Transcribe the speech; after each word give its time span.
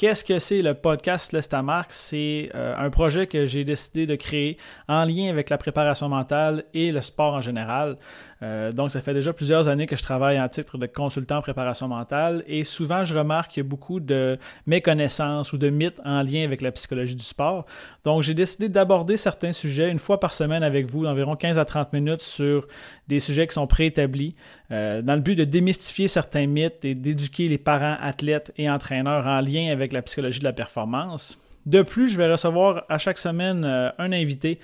Qu'est-ce 0.00 0.24
que 0.24 0.38
c'est 0.38 0.62
le 0.62 0.72
podcast 0.72 1.30
L'Estamarque? 1.34 1.92
C'est 1.92 2.48
euh, 2.54 2.74
un 2.74 2.88
projet 2.88 3.26
que 3.26 3.44
j'ai 3.44 3.64
décidé 3.64 4.06
de 4.06 4.14
créer 4.14 4.56
en 4.88 5.04
lien 5.04 5.28
avec 5.28 5.50
la 5.50 5.58
préparation 5.58 6.08
mentale 6.08 6.64
et 6.72 6.90
le 6.90 7.02
sport 7.02 7.34
en 7.34 7.42
général. 7.42 7.98
Euh, 8.42 8.72
donc, 8.72 8.90
ça 8.90 9.02
fait 9.02 9.12
déjà 9.12 9.34
plusieurs 9.34 9.68
années 9.68 9.84
que 9.84 9.96
je 9.96 10.02
travaille 10.02 10.40
en 10.40 10.48
titre 10.48 10.78
de 10.78 10.86
consultant 10.86 11.36
en 11.36 11.42
préparation 11.42 11.86
mentale 11.86 12.42
et 12.46 12.64
souvent, 12.64 13.04
je 13.04 13.14
remarque 13.14 13.50
qu'il 13.50 13.62
y 13.62 13.66
a 13.66 13.68
beaucoup 13.68 14.00
de 14.00 14.38
méconnaissances 14.66 15.52
ou 15.52 15.58
de 15.58 15.68
mythes 15.68 16.00
en 16.06 16.22
lien 16.22 16.44
avec 16.44 16.62
la 16.62 16.72
psychologie 16.72 17.14
du 17.14 17.24
sport. 17.24 17.66
Donc, 18.04 18.22
j'ai 18.22 18.32
décidé 18.32 18.70
d'aborder 18.70 19.18
certains 19.18 19.52
sujets 19.52 19.90
une 19.90 19.98
fois 19.98 20.18
par 20.18 20.32
semaine 20.32 20.62
avec 20.62 20.86
vous, 20.86 21.04
d'environ 21.04 21.36
15 21.36 21.58
à 21.58 21.66
30 21.66 21.92
minutes 21.92 22.22
sur 22.22 22.66
des 23.08 23.18
sujets 23.18 23.46
qui 23.46 23.54
sont 23.54 23.66
préétablis, 23.66 24.34
euh, 24.70 25.02
dans 25.02 25.14
le 25.14 25.20
but 25.20 25.34
de 25.34 25.44
démystifier 25.44 26.08
certains 26.08 26.46
mythes 26.46 26.84
et 26.84 26.94
d'éduquer 26.94 27.48
les 27.48 27.58
parents, 27.58 27.96
athlètes 28.00 28.52
et 28.56 28.70
entraîneurs 28.70 29.26
en 29.26 29.40
lien 29.40 29.70
avec 29.70 29.89
la 29.94 30.02
psychologie 30.02 30.40
de 30.40 30.44
la 30.44 30.52
performance. 30.52 31.40
De 31.66 31.82
plus, 31.82 32.08
je 32.08 32.16
vais 32.16 32.30
recevoir 32.30 32.84
à 32.88 32.96
chaque 32.96 33.18
semaine 33.18 33.64
euh, 33.64 33.90
un 33.98 34.12
invité 34.12 34.58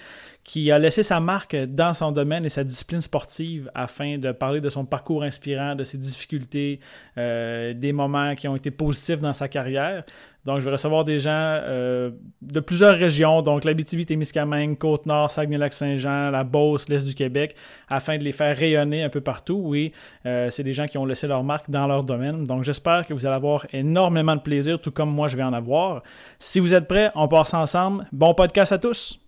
qui 0.44 0.70
a 0.70 0.78
laissé 0.78 1.02
sa 1.02 1.20
marque 1.20 1.56
dans 1.56 1.92
son 1.92 2.12
domaine 2.12 2.46
et 2.46 2.48
sa 2.48 2.64
discipline 2.64 3.00
sportive 3.00 3.70
afin 3.74 4.16
de 4.16 4.32
parler 4.32 4.60
de 4.60 4.70
son 4.70 4.84
parcours 4.84 5.24
inspirant, 5.24 5.74
de 5.74 5.84
ses 5.84 5.98
difficultés, 5.98 6.80
euh, 7.18 7.74
des 7.74 7.92
moments 7.92 8.34
qui 8.34 8.48
ont 8.48 8.56
été 8.56 8.70
positifs 8.70 9.20
dans 9.20 9.34
sa 9.34 9.48
carrière. 9.48 10.04
Donc, 10.46 10.60
je 10.60 10.64
vais 10.64 10.70
recevoir 10.70 11.02
des 11.02 11.18
gens 11.18 11.30
euh, 11.32 12.12
de 12.40 12.60
plusieurs 12.60 12.96
régions, 12.96 13.42
donc 13.42 13.64
l'Abitibi-Témiscamingue, 13.64 14.78
Côte-Nord, 14.78 15.30
Saguenay-Lac-Saint-Jean, 15.30 16.30
la 16.30 16.44
Beauce, 16.44 16.88
l'Est 16.88 17.04
du 17.04 17.14
Québec, 17.14 17.56
afin 17.88 18.16
de 18.16 18.22
les 18.22 18.30
faire 18.30 18.56
rayonner 18.56 19.02
un 19.02 19.08
peu 19.08 19.20
partout. 19.20 19.60
Oui, 19.64 19.92
euh, 20.24 20.48
c'est 20.50 20.62
des 20.62 20.72
gens 20.72 20.86
qui 20.86 20.98
ont 20.98 21.04
laissé 21.04 21.26
leur 21.26 21.42
marque 21.42 21.68
dans 21.68 21.88
leur 21.88 22.04
domaine. 22.04 22.44
Donc, 22.44 22.62
j'espère 22.62 23.04
que 23.06 23.12
vous 23.12 23.26
allez 23.26 23.34
avoir 23.34 23.66
énormément 23.72 24.36
de 24.36 24.40
plaisir, 24.40 24.80
tout 24.80 24.92
comme 24.92 25.10
moi, 25.10 25.26
je 25.26 25.36
vais 25.36 25.42
en 25.42 25.52
avoir. 25.52 26.04
Si 26.38 26.60
vous 26.60 26.74
êtes 26.74 26.86
prêts, 26.86 27.10
on 27.16 27.26
passe 27.26 27.52
ensemble. 27.52 28.06
Bon 28.12 28.32
podcast 28.32 28.70
à 28.70 28.78
tous! 28.78 29.25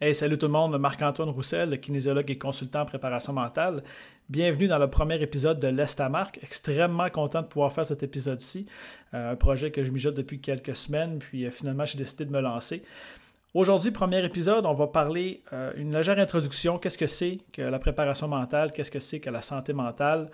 Hey, 0.00 0.14
salut 0.14 0.38
tout 0.38 0.46
le 0.46 0.52
monde, 0.52 0.78
Marc-Antoine 0.78 1.30
Roussel, 1.30 1.80
kinésiologue 1.80 2.30
et 2.30 2.38
consultant 2.38 2.82
en 2.82 2.84
préparation 2.84 3.32
mentale. 3.32 3.82
Bienvenue 4.28 4.68
dans 4.68 4.78
le 4.78 4.88
premier 4.88 5.20
épisode 5.20 5.58
de 5.58 5.66
l'Estamarque. 5.66 6.38
Extrêmement 6.40 7.10
content 7.10 7.42
de 7.42 7.48
pouvoir 7.48 7.72
faire 7.72 7.84
cet 7.84 8.04
épisode-ci. 8.04 8.66
Euh, 9.12 9.32
un 9.32 9.34
projet 9.34 9.72
que 9.72 9.82
je 9.82 9.90
mijote 9.90 10.14
depuis 10.14 10.40
quelques 10.40 10.76
semaines, 10.76 11.18
puis 11.18 11.44
euh, 11.44 11.50
finalement 11.50 11.84
j'ai 11.84 11.98
décidé 11.98 12.26
de 12.26 12.30
me 12.30 12.40
lancer. 12.40 12.84
Aujourd'hui, 13.54 13.90
premier 13.90 14.24
épisode, 14.24 14.66
on 14.66 14.72
va 14.72 14.86
parler 14.86 15.42
euh, 15.52 15.72
une 15.74 15.92
légère 15.92 16.20
introduction. 16.20 16.78
Qu'est-ce 16.78 16.96
que 16.96 17.08
c'est 17.08 17.38
que 17.52 17.62
la 17.62 17.80
préparation 17.80 18.28
mentale? 18.28 18.70
Qu'est-ce 18.70 18.92
que 18.92 19.00
c'est 19.00 19.18
que 19.18 19.30
la 19.30 19.42
santé 19.42 19.72
mentale? 19.72 20.30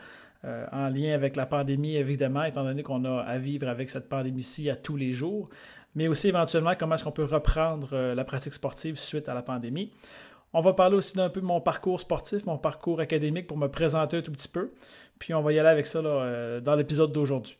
en 0.73 0.91
lien 0.91 1.15
avec 1.15 1.37
la 1.37 1.47
pandémie, 1.47 1.97
évidemment, 1.97 2.45
étant 2.45 2.65
donné 2.65 2.83
qu'on 2.83 3.03
a 3.07 3.23
à 3.23 3.39
vivre 3.39 3.67
avec 3.67 3.89
cette 3.89 4.11
pandémie-ci 4.11 4.69
à 4.69 4.77
tous 4.77 4.95
les 4.95 5.15
jours 5.15 5.49
mais 5.95 6.09
aussi 6.09 6.29
éventuellement 6.29 6.75
comment 6.79 6.95
est-ce 6.95 7.05
qu'on 7.05 7.13
peut 7.13 7.25
reprendre 7.25 7.89
euh, 7.93 8.15
la 8.15 8.25
pratique 8.25 8.53
sportive 8.53 8.99
suite 8.99 9.29
à 9.29 9.35
la 9.35 9.43
pandémie. 9.43 9.91
On 10.53 10.61
va 10.61 10.73
parler 10.73 10.97
aussi 10.97 11.17
d'un 11.17 11.29
peu 11.29 11.41
de 11.41 11.47
mon 11.47 11.61
parcours 11.61 12.01
sportif, 12.01 12.47
mon 12.47 12.59
parcours 12.59 13.01
académique 13.01 13.47
pour 13.47 13.57
me 13.57 13.67
présenter 13.67 14.19
un 14.19 14.23
tout 14.23 14.31
petit 14.31 14.49
peu. 14.49 14.73
Puis 15.19 15.35
on 15.35 15.43
va 15.43 15.53
y 15.53 15.59
aller 15.59 15.69
avec 15.69 15.87
ça 15.87 15.99
euh, 15.99 16.61
dans 16.61 16.77
l'épisode 16.77 17.13
d'aujourd'hui. 17.13 17.57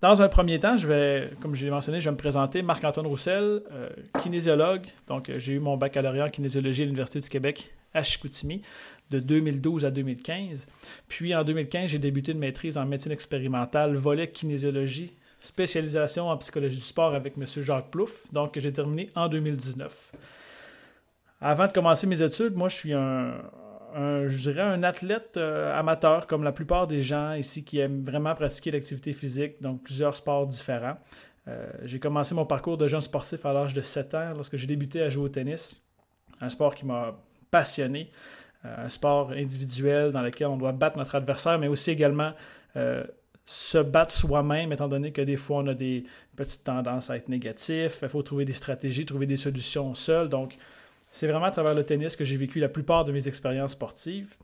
Dans 0.00 0.22
un 0.22 0.28
premier 0.28 0.60
temps, 0.60 0.76
je 0.76 0.86
vais, 0.86 1.30
comme 1.40 1.54
je 1.54 1.64
l'ai 1.64 1.70
mentionné, 1.70 2.00
je 2.00 2.04
vais 2.04 2.12
me 2.12 2.18
présenter 2.18 2.62
Marc-Antoine 2.62 3.06
Roussel, 3.06 3.62
euh, 3.72 3.88
kinésiologue. 4.20 4.86
Donc, 5.06 5.30
j'ai 5.36 5.54
eu 5.54 5.58
mon 5.58 5.76
baccalauréat 5.76 6.26
en 6.26 6.30
kinésiologie 6.30 6.82
à 6.82 6.84
l'Université 6.84 7.20
du 7.20 7.28
Québec 7.28 7.72
à 7.94 8.02
Chicoutimi 8.02 8.62
de 9.10 9.20
2012 9.20 9.84
à 9.84 9.90
2015. 9.90 10.66
Puis 11.08 11.34
en 11.34 11.44
2015, 11.44 11.90
j'ai 11.90 11.98
débuté 11.98 12.32
une 12.32 12.38
maîtrise 12.38 12.76
en 12.78 12.84
médecine 12.84 13.12
expérimentale, 13.12 13.96
volet 13.96 14.30
kinésiologie 14.30 15.16
spécialisation 15.38 16.28
en 16.28 16.36
psychologie 16.38 16.76
du 16.76 16.82
sport 16.82 17.14
avec 17.14 17.36
M. 17.36 17.44
Jacques 17.46 17.90
Plouffe, 17.90 18.32
donc 18.32 18.58
j'ai 18.58 18.72
terminé 18.72 19.10
en 19.14 19.28
2019. 19.28 20.12
Avant 21.40 21.66
de 21.66 21.72
commencer 21.72 22.06
mes 22.06 22.22
études, 22.22 22.54
moi 22.54 22.68
je 22.68 22.76
suis 22.76 22.94
un, 22.94 23.34
je 23.96 24.36
dirais 24.38 24.62
un 24.62 24.82
athlète 24.82 25.36
euh, 25.36 25.78
amateur 25.78 26.26
comme 26.26 26.42
la 26.42 26.52
plupart 26.52 26.86
des 26.86 27.02
gens 27.02 27.32
ici 27.34 27.64
qui 27.64 27.78
aiment 27.78 28.04
vraiment 28.04 28.34
pratiquer 28.34 28.70
l'activité 28.70 29.12
physique, 29.12 29.60
donc 29.60 29.82
plusieurs 29.82 30.16
sports 30.16 30.46
différents. 30.46 30.96
Euh, 31.48 31.66
j'ai 31.84 31.98
commencé 31.98 32.34
mon 32.34 32.44
parcours 32.44 32.76
de 32.76 32.86
jeune 32.86 33.00
sportif 33.00 33.46
à 33.46 33.52
l'âge 33.52 33.72
de 33.72 33.80
7 33.80 34.14
ans 34.14 34.32
lorsque 34.34 34.56
j'ai 34.56 34.66
débuté 34.66 35.02
à 35.02 35.10
jouer 35.10 35.24
au 35.24 35.28
tennis, 35.28 35.80
un 36.40 36.48
sport 36.48 36.74
qui 36.74 36.84
m'a 36.84 37.16
passionné, 37.50 38.10
euh, 38.64 38.86
un 38.86 38.88
sport 38.88 39.30
individuel 39.30 40.10
dans 40.10 40.22
lequel 40.22 40.48
on 40.48 40.56
doit 40.56 40.72
battre 40.72 40.98
notre 40.98 41.14
adversaire, 41.14 41.58
mais 41.58 41.68
aussi 41.68 41.90
également 41.90 42.32
se 43.48 43.78
battre 43.78 44.12
soi-même, 44.12 44.72
étant 44.72 44.88
donné 44.88 45.12
que 45.12 45.22
des 45.22 45.36
fois 45.36 45.58
on 45.58 45.68
a 45.68 45.74
des 45.74 46.04
petites 46.34 46.64
tendances 46.64 47.10
à 47.10 47.16
être 47.16 47.28
négatif. 47.28 48.00
Il 48.02 48.08
faut 48.08 48.22
trouver 48.22 48.44
des 48.44 48.52
stratégies, 48.52 49.06
trouver 49.06 49.26
des 49.26 49.36
solutions 49.36 49.94
seul. 49.94 50.28
Donc, 50.28 50.56
c'est 51.12 51.28
vraiment 51.28 51.46
à 51.46 51.50
travers 51.52 51.72
le 51.72 51.84
tennis 51.84 52.16
que 52.16 52.24
j'ai 52.24 52.36
vécu 52.36 52.58
la 52.58 52.68
plupart 52.68 53.04
de 53.04 53.12
mes 53.12 53.28
expériences 53.28 53.72
sportives. 53.72 54.34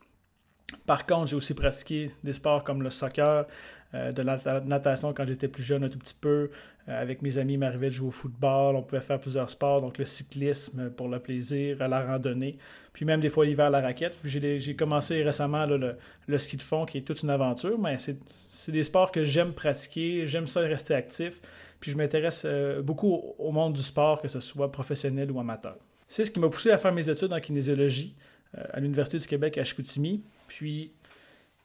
Par 0.86 1.04
contre, 1.04 1.26
j'ai 1.26 1.36
aussi 1.36 1.52
pratiqué 1.52 2.12
des 2.22 2.32
sports 2.32 2.62
comme 2.62 2.82
le 2.82 2.90
soccer, 2.90 3.46
euh, 3.94 4.10
de 4.10 4.22
la 4.22 4.38
natation 4.64 5.12
quand 5.12 5.26
j'étais 5.26 5.48
plus 5.48 5.62
jeune 5.62 5.84
un 5.84 5.88
tout 5.88 5.98
petit 5.98 6.16
peu. 6.18 6.50
Euh, 6.88 7.02
avec 7.02 7.20
mes 7.20 7.36
amis, 7.36 7.54
il 7.54 7.58
m'arrivait 7.58 7.88
de 7.88 7.92
jouer 7.92 8.08
au 8.08 8.12
football. 8.12 8.74
On 8.76 8.82
pouvait 8.82 9.02
faire 9.02 9.20
plusieurs 9.20 9.50
sports, 9.50 9.82
donc 9.82 9.98
le 9.98 10.06
cyclisme 10.06 10.90
pour 10.90 11.08
le 11.08 11.18
plaisir, 11.18 11.86
la 11.86 12.04
randonnée. 12.04 12.56
Puis 12.94 13.04
même 13.04 13.20
des 13.20 13.28
fois 13.28 13.44
l'hiver, 13.44 13.70
la 13.70 13.80
raquette. 13.80 14.16
Puis 14.22 14.30
j'ai 14.60 14.76
commencé 14.76 15.22
récemment 15.22 15.66
le, 15.66 16.38
ski 16.38 16.56
de 16.56 16.62
fond 16.62 16.86
qui 16.86 16.98
est 16.98 17.02
toute 17.02 17.22
une 17.22 17.30
aventure. 17.30 17.78
Mais 17.78 17.98
c'est 17.98 18.72
des 18.72 18.82
sports 18.82 19.12
que 19.12 19.24
j'aime 19.24 19.52
pratiquer. 19.52 20.26
J'aime 20.26 20.46
ça 20.46 20.60
rester 20.60 20.94
actif. 20.94 21.40
Puis 21.78 21.90
je 21.90 21.96
m'intéresse 21.96 22.44
euh, 22.46 22.80
beaucoup 22.80 23.34
au 23.38 23.52
monde 23.52 23.74
du 23.74 23.82
sport, 23.82 24.22
que 24.22 24.28
ce 24.28 24.40
soit 24.40 24.72
professionnel 24.72 25.30
ou 25.30 25.38
amateur. 25.38 25.76
C'est 26.06 26.24
ce 26.24 26.30
qui 26.30 26.40
m'a 26.40 26.48
poussé 26.48 26.70
à 26.70 26.78
faire 26.78 26.92
mes 26.92 27.08
études 27.08 27.32
en 27.32 27.40
kinésiologie 27.40 28.14
à 28.54 28.80
l'Université 28.80 29.18
du 29.18 29.26
Québec 29.26 29.56
à 29.58 29.64
Chicoutimi. 29.64 30.22
Puis 30.46 30.92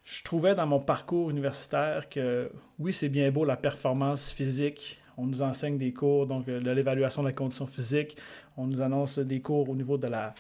je 0.10 0.24
trouvais 0.24 0.56
dans 0.56 0.66
mon 0.66 0.80
parcours 0.80 1.30
universitaire 1.30 2.08
que 2.08 2.50
oui, 2.80 2.94
c'est 2.94 3.10
bien 3.10 3.30
beau 3.30 3.44
la 3.44 3.58
performance 3.58 4.32
physique. 4.32 5.02
On 5.18 5.26
nous 5.26 5.42
enseigne 5.42 5.78
des 5.78 5.92
cours, 5.92 6.28
donc 6.28 6.48
euh, 6.48 6.62
de 6.62 6.72
l'évaluation 6.72 7.24
de 7.24 7.28
la 7.28 7.34
condition 7.34 7.68
physique. 7.68 8.16
On 8.56 8.68
nous 8.68 8.82
annonce 8.82 9.20
des 9.20 9.42
cours 9.42 9.70
au 9.70 9.76
niveau 9.76 9.98
de 9.98 10.08
la 10.08 10.34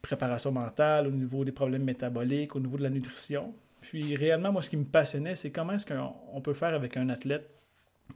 préparation 0.00 0.52
mentale, 0.52 1.06
au 1.06 1.10
niveau 1.10 1.44
des 1.44 1.52
problèmes 1.52 1.84
métaboliques, 1.84 2.56
au 2.56 2.60
niveau 2.60 2.78
de 2.78 2.82
la 2.82 2.88
nutrition. 2.88 3.52
Puis 3.82 4.16
réellement, 4.16 4.52
moi, 4.52 4.62
ce 4.62 4.70
qui 4.70 4.78
me 4.78 4.86
passionnait, 4.86 5.34
c'est 5.34 5.50
comment 5.50 5.74
est-ce 5.74 5.86
qu'on 5.86 6.40
peut 6.40 6.54
faire 6.54 6.72
avec 6.72 6.96
un 6.96 7.10
athlète 7.10 7.46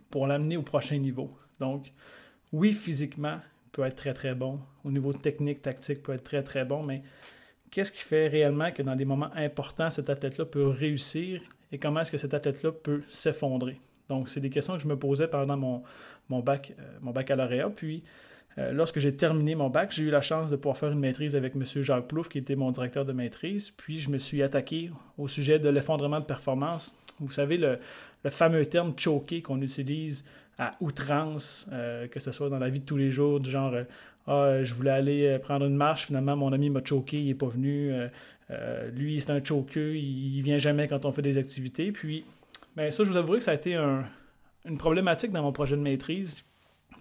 pour 0.09 0.27
l'amener 0.27 0.57
au 0.57 0.63
prochain 0.63 0.97
niveau. 0.97 1.37
Donc, 1.61 1.93
oui, 2.51 2.73
physiquement, 2.73 3.41
peut 3.73 3.85
être 3.85 3.97
très, 3.97 4.15
très 4.15 4.35
bon. 4.35 4.59
Au 4.85 4.91
niveau 4.91 5.13
technique, 5.13 5.61
tactique, 5.61 6.03
peut 6.03 6.15
être 6.15 6.25
très, 6.25 6.43
très 6.43 6.65
bon, 6.65 6.83
mais 6.83 7.03
qu'est-ce 7.73 7.91
qui 7.91 8.03
fait 8.03 8.29
réellement 8.29 8.71
que 8.71 8.83
dans 8.83 8.95
des 8.95 9.05
moments 9.05 9.31
importants, 9.35 9.91
cet 9.91 10.09
athlète-là 10.09 10.45
peut 10.45 10.69
réussir 10.69 11.41
et 11.73 11.79
comment 11.79 12.01
est-ce 12.01 12.13
que 12.13 12.19
cet 12.19 12.35
athlète-là 12.35 12.71
peut 12.71 13.03
s'effondrer? 13.09 13.81
Donc, 14.09 14.29
c'est 14.29 14.41
des 14.41 14.51
questions 14.51 14.75
que 14.75 14.83
je 14.83 14.87
me 14.87 14.97
posais 14.97 15.27
pendant 15.27 15.57
mon, 15.57 16.41
bac, 16.41 16.75
euh, 16.79 16.83
mon 17.01 17.13
baccalauréat. 17.13 17.71
Puis, 17.71 18.05
euh, 18.59 18.73
lorsque 18.73 18.99
j'ai 18.99 19.17
terminé 19.17 19.55
mon 19.55 19.71
bac, 19.71 19.91
j'ai 19.91 20.05
eu 20.05 20.11
la 20.11 20.21
chance 20.21 20.51
de 20.51 20.57
pouvoir 20.57 20.77
faire 20.77 20.93
une 20.93 20.99
maîtrise 20.99 21.35
avec 21.35 21.57
M. 21.57 21.65
Jacques 21.65 22.09
Plouffe, 22.09 22.29
qui 22.29 22.39
était 22.39 22.57
mon 22.57 22.71
directeur 22.71 23.07
de 23.07 23.15
maîtrise. 23.15 23.71
Puis, 23.71 23.99
je 23.99 24.11
me 24.11 24.19
suis 24.19 24.43
attaqué 24.43 24.91
au 25.17 25.29
sujet 25.29 25.59
de 25.59 25.71
l'effondrement 25.71 26.21
de 26.21 26.27
performance. 26.27 26.95
Vous 27.21 27.31
savez, 27.31 27.57
le, 27.57 27.79
fameux 28.29 28.67
terme 28.67 28.93
choqué 28.99 29.41
qu'on 29.41 29.63
utilise 29.63 30.27
à 30.59 30.73
outrance, 30.81 31.67
euh, 31.73 32.07
que 32.07 32.21
ce 32.21 32.33
soit 32.33 32.51
dans 32.51 32.59
la 32.59 32.69
vie 32.69 32.81
de 32.81 32.85
tous 32.85 32.99
les 32.99 33.11
jours, 33.11 33.41
du 33.41 33.51
genre 33.51 33.75
ah, 34.27 34.63
je 34.63 34.75
voulais 34.75 34.91
aller 34.91 35.27
euh, 35.27 35.39
prendre 35.39 35.67
une 35.67 35.75
marche, 35.75 36.07
finalement 36.07 36.37
mon 36.37 36.53
ami 36.53 36.71
m'a 36.71 36.85
choqué, 36.85 37.19
il 37.19 37.27
n'est 37.27 37.35
pas 37.35 37.49
venu. 37.49 37.93
Euh, 37.93 38.09
euh, 38.51 38.91
lui, 38.91 39.21
c'est 39.21 39.31
un 39.31 39.43
choqueux, 39.43 39.97
il, 39.97 40.39
ne 40.39 40.43
vient 40.43 40.59
jamais 40.59 40.87
quand 40.87 41.05
on 41.05 41.13
fait 41.13 41.23
des 41.23 41.39
activités. 41.39 41.91
Puis, 41.91 42.25
ben, 42.77 42.91
ça, 42.91 43.05
je 43.05 43.11
vous 43.11 43.17
avouerai 43.17 43.39
que 43.39 43.45
ça 43.45 43.53
a 43.53 43.55
été 43.55 43.75
une 43.75 44.79
problématique 44.79 45.33
dans 45.33 45.43
mon 45.43 45.53
projet 45.53 45.77
de 45.77 45.83
maîtrise 45.83 46.37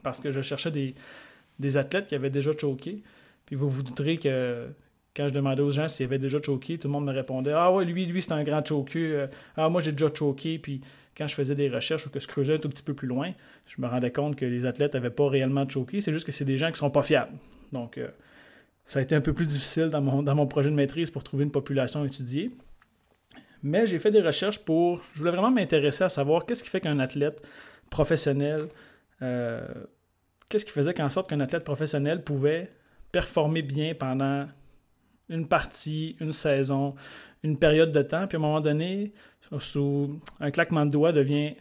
parce 0.02 0.20
que 0.20 0.32
je 0.32 0.42
cherchais 0.42 0.72
des, 0.72 1.78
athlètes 1.78 2.08
qui 2.08 2.16
avaient 2.16 2.30
déjà 2.30 2.52
choqué. 2.58 3.04
Puis 3.46 3.56
vous 3.56 3.70
vous 3.70 3.84
douterez 3.84 4.18
que 4.18 4.70
quand 5.16 5.28
je 5.28 5.34
demandais 5.34 5.62
aux 5.62 5.72
gens 5.72 5.88
s'ils 5.88 6.06
avaient 6.06 6.18
déjà 6.18 6.42
choqué, 6.42 6.78
tout 6.78 6.88
le 6.88 6.94
monde 6.94 7.06
me 7.06 7.12
répondait 7.12 7.52
Ah 7.52 7.72
ouais, 7.72 7.86
lui, 7.86 8.06
lui, 8.06 8.22
c'est 8.22 8.32
un 8.32 8.44
grand 8.44 8.66
choqueux. 8.66 9.30
Ah, 9.58 9.70
moi, 9.70 9.82
j'ai 9.82 9.92
déjà 9.92 10.10
choqué. 10.14 10.58
Puis 10.58 10.82
quand 11.22 11.28
je 11.28 11.36
faisais 11.36 11.54
des 11.54 11.70
recherches 11.70 12.08
ou 12.08 12.10
que 12.10 12.20
je 12.20 12.28
creusais 12.28 12.56
un 12.56 12.58
tout 12.58 12.70
petit 12.70 12.82
peu 12.82 12.96
plus 12.96 13.08
loin, 13.08 13.32
je 13.68 13.80
me 13.80 13.88
rendais 13.88 14.12
compte 14.12 14.36
que 14.36 14.46
les 14.46 14.66
athlètes 14.66 14.96
n'avaient 14.96 15.12
pas 15.12 15.30
réellement 15.30 15.70
choqué, 15.70 16.02
c'est 16.02 16.12
juste 16.12 16.26
que 16.26 16.32
c'est 16.32 16.46
des 16.46 16.58
gens 16.58 16.72
qui 16.72 16.78
sont 16.78 16.90
pas 16.90 17.04
fiables. 17.04 17.34
Donc, 17.72 18.00
ça 18.88 19.00
a 19.00 19.02
été 19.04 19.16
un 19.16 19.22
peu 19.22 19.34
plus 19.34 19.46
difficile 19.46 19.90
dans 19.90 20.02
mon, 20.02 20.24
dans 20.24 20.36
mon 20.36 20.48
projet 20.48 20.70
de 20.70 20.76
maîtrise 20.76 21.12
pour 21.12 21.24
trouver 21.24 21.44
une 21.44 21.52
population 21.52 22.04
étudiée. 22.04 22.52
Mais 23.64 23.86
j'ai 23.88 24.00
fait 24.00 24.12
des 24.12 24.22
recherches 24.22 24.60
pour. 24.60 25.02
Je 25.14 25.20
voulais 25.20 25.32
vraiment 25.32 25.52
m'intéresser 25.52 26.04
à 26.04 26.10
savoir 26.10 26.46
qu'est-ce 26.46 26.64
qui 26.64 26.70
fait 26.70 26.82
qu'un 26.82 27.00
athlète 27.00 27.42
professionnel. 27.90 28.68
Euh, 29.22 29.62
qu'est-ce 30.50 30.66
qui 30.66 30.72
faisait 30.72 30.94
qu'en 30.94 31.10
sorte 31.10 31.30
qu'un 31.30 31.40
athlète 31.40 31.64
professionnel 31.64 32.24
pouvait 32.24 32.72
performer 33.12 33.62
bien 33.62 33.94
pendant 33.94 34.48
une 35.32 35.48
partie, 35.48 36.16
une 36.20 36.32
saison, 36.32 36.94
une 37.42 37.58
période 37.58 37.92
de 37.92 38.02
temps, 38.04 38.28
puis 38.28 38.36
à 38.36 38.40
un 38.40 38.44
moment 38.44 38.62
donné, 38.62 39.14
sous 39.58 40.20
un 40.40 40.52
claquement 40.52 40.86
de 40.86 40.92
doigts, 40.92 41.12
devient 41.12 41.56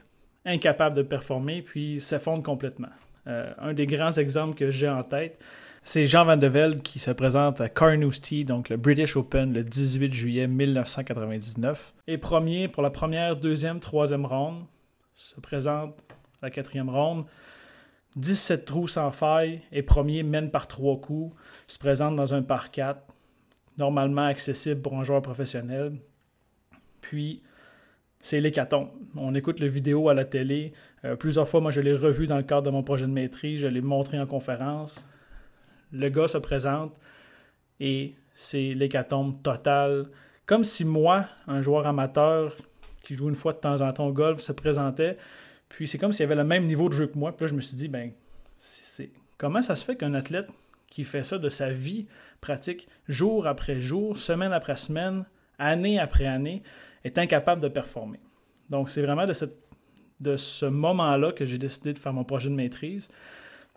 incapable 0.45 0.97
de 0.97 1.03
performer, 1.03 1.63
puis 1.63 2.01
s'effondre 2.01 2.43
complètement. 2.43 2.91
Euh, 3.27 3.53
un 3.59 3.73
des 3.73 3.87
grands 3.87 4.13
exemples 4.13 4.55
que 4.55 4.71
j'ai 4.71 4.89
en 4.89 5.03
tête, 5.03 5.43
c'est 5.83 6.07
Jean 6.07 6.27
Van 6.27 6.37
de 6.37 6.47
Velde 6.47 6.83
qui 6.83 6.99
se 6.99 7.11
présente 7.11 7.61
à 7.63 7.71
Carnoustie, 7.71 8.45
donc 8.45 8.69
le 8.69 8.77
British 8.77 9.17
Open, 9.17 9.55
le 9.55 9.65
18 9.65 10.13
juillet 10.13 10.47
1999. 10.47 11.95
Et 12.07 12.19
premier 12.19 12.69
pour 12.69 12.83
la 12.83 12.91
première, 12.91 13.37
deuxième, 13.37 13.81
troisième 13.81 14.27
ronde. 14.27 14.65
Se 15.15 15.41
présente 15.41 15.95
la 16.43 16.51
quatrième 16.51 16.91
ronde. 16.91 17.25
17 18.17 18.65
trous 18.65 18.89
sans 18.89 19.11
faille 19.11 19.63
et 19.73 19.83
premier 19.83 20.23
mène 20.23 20.51
par 20.51 20.67
trois 20.67 21.01
coups. 21.01 21.35
Se 21.67 21.79
présente 21.79 22.15
dans 22.15 22.35
un 22.35 22.43
par 22.43 22.71
4, 22.71 23.01
normalement 23.81 24.27
accessible 24.27 24.81
pour 24.81 24.97
un 24.97 25.03
joueur 25.03 25.23
professionnel. 25.23 25.95
Puis, 27.01 27.43
c'est 28.21 28.41
l'hécatombe. 28.41 28.91
On 29.17 29.35
écoute 29.35 29.59
le 29.59 29.67
vidéo 29.67 30.09
à 30.09 30.15
la 30.15 30.25
télé. 30.25 30.73
Euh, 31.05 31.17
plusieurs 31.17 31.49
fois, 31.49 31.61
moi, 31.61 31.73
je 31.73 31.81
l'ai 31.81 31.95
revu 31.95 32.29
dans 32.29 32.37
le 32.37 32.45
cadre 32.45 32.63
de 32.63 32.71
mon 32.71 32.85
projet 32.85 33.07
de 33.07 33.11
maîtrise. 33.11 33.61
Je 33.61 33.67
l'ai 33.67 33.81
montré 33.81 34.21
en 34.21 34.27
conférence 34.27 35.05
le 35.93 36.09
gars 36.09 36.29
se 36.29 36.39
présente 36.39 36.93
et 37.79 38.15
c'est 38.33 38.75
l'hécatombe 38.75 39.43
totale. 39.43 40.07
Comme 40.47 40.65
si 40.65 40.85
moi, 40.85 41.27
un 41.47 41.63
joueur 41.63 41.87
amateur 41.87 42.57
qui 43.03 43.15
joue 43.15 43.29
une 43.29 43.35
fois 43.35 43.53
de 43.53 43.59
temps 43.59 43.81
en 43.81 43.93
temps 43.93 44.07
au 44.07 44.13
golf, 44.13 44.41
se 44.41 44.53
présentait. 44.53 45.17
Puis 45.69 45.89
c'est 45.89 45.99
comme 45.99 46.13
s'il 46.13 46.25
avait 46.25 46.35
le 46.35 46.45
même 46.45 46.65
niveau 46.65 46.89
de 46.89 46.95
jeu 46.95 47.07
que 47.07 47.19
moi. 47.19 47.33
Puis 47.33 47.45
là, 47.45 47.49
je 47.49 47.55
me 47.55 47.61
suis 47.61 47.77
dit, 47.77 47.89
ben, 47.89 48.13
comment 49.39 49.63
ça 49.63 49.75
se 49.75 49.85
fait 49.85 49.97
qu'un 49.97 50.15
athlète 50.15 50.49
qui 50.89 51.05
fait 51.05 51.23
ça 51.23 51.39
de 51.39 51.49
sa 51.49 51.71
vie 51.71 52.07
pratique, 52.41 52.89
jour 53.09 53.47
après 53.47 53.81
jour, 53.81 54.19
semaine 54.19 54.53
après 54.53 54.77
semaine, 54.77 55.25
année 55.59 55.99
après 55.99 56.27
année, 56.27 56.63
est 57.05 57.19
incapable 57.19 57.61
de 57.61 57.69
performer. 57.69 58.21
Donc 58.69 58.91
c'est 58.91 59.03
vraiment 59.03 59.27
de, 59.27 59.35
de 60.21 60.37
ce 60.37 60.67
moment-là 60.67 61.33
que 61.33 61.45
j'ai 61.45 61.59
décidé 61.59 61.93
de 61.93 61.99
faire 61.99 62.13
mon 62.13 62.25
projet 62.25 62.49
de 62.49 62.55
maîtrise. 62.55 63.11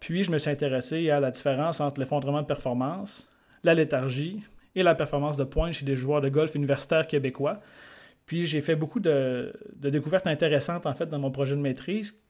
Puis, 0.04 0.25
je 0.25 0.31
me 0.31 0.38
suis 0.38 0.50
intéressé 0.50 1.10
à 1.10 1.21
la 1.21 1.31
différence 1.31 1.80
entre 1.80 2.01
l'effondrement 2.01 2.42
de 2.42 2.45
performance, 2.45 3.31
la 3.63 3.74
léthargie 3.74 4.42
et 4.75 4.83
la 4.83 4.95
performance 4.95 5.38
de 5.38 5.45
pointe 5.45 5.71
chez 5.71 5.86
des 5.86 5.95
joueurs 5.95 6.19
de 6.19 6.27
golf 6.27 6.56
universitaires 6.56 7.07
québécois. 7.07 7.62
Puis, 8.25 8.45
j'ai 8.45 8.59
fait 8.59 8.75
beaucoup 8.75 9.00
de, 9.00 9.54
découvertes 9.77 10.27
intéressantes, 10.27 10.86
en 10.86 10.94
fait, 10.94 11.06
dans 11.06 11.19
mon 11.19 11.31
projet 11.31 11.56
de 11.56 11.62
maîtrise. 11.62 12.21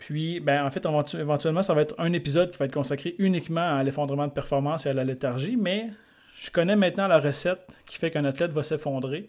Puis, 0.00 0.40
ben, 0.40 0.64
en 0.64 0.70
fait, 0.70 0.84
éventuellement, 1.18 1.62
ça 1.62 1.74
va 1.74 1.82
être 1.82 1.94
un 1.98 2.12
épisode 2.14 2.50
qui 2.50 2.56
va 2.56 2.64
être 2.64 2.72
consacré 2.72 3.14
uniquement 3.18 3.76
à 3.76 3.82
l'effondrement 3.84 4.26
de 4.26 4.32
performance 4.32 4.86
et 4.86 4.88
à 4.88 4.94
la 4.94 5.04
léthargie, 5.04 5.56
mais 5.58 5.90
je 6.34 6.50
connais 6.50 6.74
maintenant 6.74 7.06
la 7.06 7.20
recette 7.20 7.76
qui 7.84 7.98
fait 7.98 8.10
qu'un 8.10 8.24
athlète 8.24 8.50
va 8.52 8.62
s'effondrer. 8.62 9.28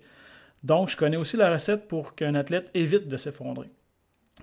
Donc, 0.64 0.90
je 0.90 0.96
connais 0.96 1.18
aussi 1.18 1.36
la 1.36 1.52
recette 1.52 1.90
pour 1.90 2.16
qu'un 2.16 2.36
athlète 2.36 2.72
évite 2.74 3.10
de 3.10 3.18
s'effondrer. 3.18 3.70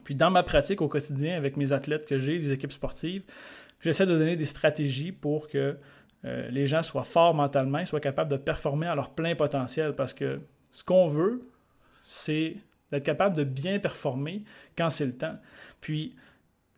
Puis 0.04 0.14
dans 0.14 0.30
ma 0.30 0.42
pratique 0.42 0.82
au 0.82 0.88
quotidien 0.88 1.34
avec 1.34 1.56
mes 1.56 1.72
athlètes 1.72 2.04
que 2.04 2.18
j'ai, 2.18 2.38
les 2.38 2.52
équipes 2.52 2.72
sportives, 2.72 3.22
j'essaie 3.80 4.06
de 4.06 4.16
donner 4.16 4.36
des 4.36 4.44
stratégies 4.44 5.12
pour 5.12 5.48
que 5.48 5.78
euh, 6.26 6.48
les 6.50 6.66
gens 6.66 6.82
soient 6.82 7.04
forts 7.04 7.34
mentalement, 7.34 7.84
soient 7.86 8.00
capables 8.00 8.30
de 8.30 8.36
performer 8.36 8.86
à 8.86 8.94
leur 8.94 9.10
plein 9.10 9.34
potentiel. 9.34 9.94
Parce 9.94 10.12
que 10.12 10.40
ce 10.72 10.84
qu'on 10.84 11.08
veut, 11.08 11.42
c'est 12.04 12.56
d'être 12.92 13.04
capable 13.04 13.36
de 13.36 13.44
bien 13.44 13.78
performer 13.78 14.44
quand 14.76 14.90
c'est 14.90 15.06
le 15.06 15.16
temps. 15.16 15.36
Puis 15.80 16.14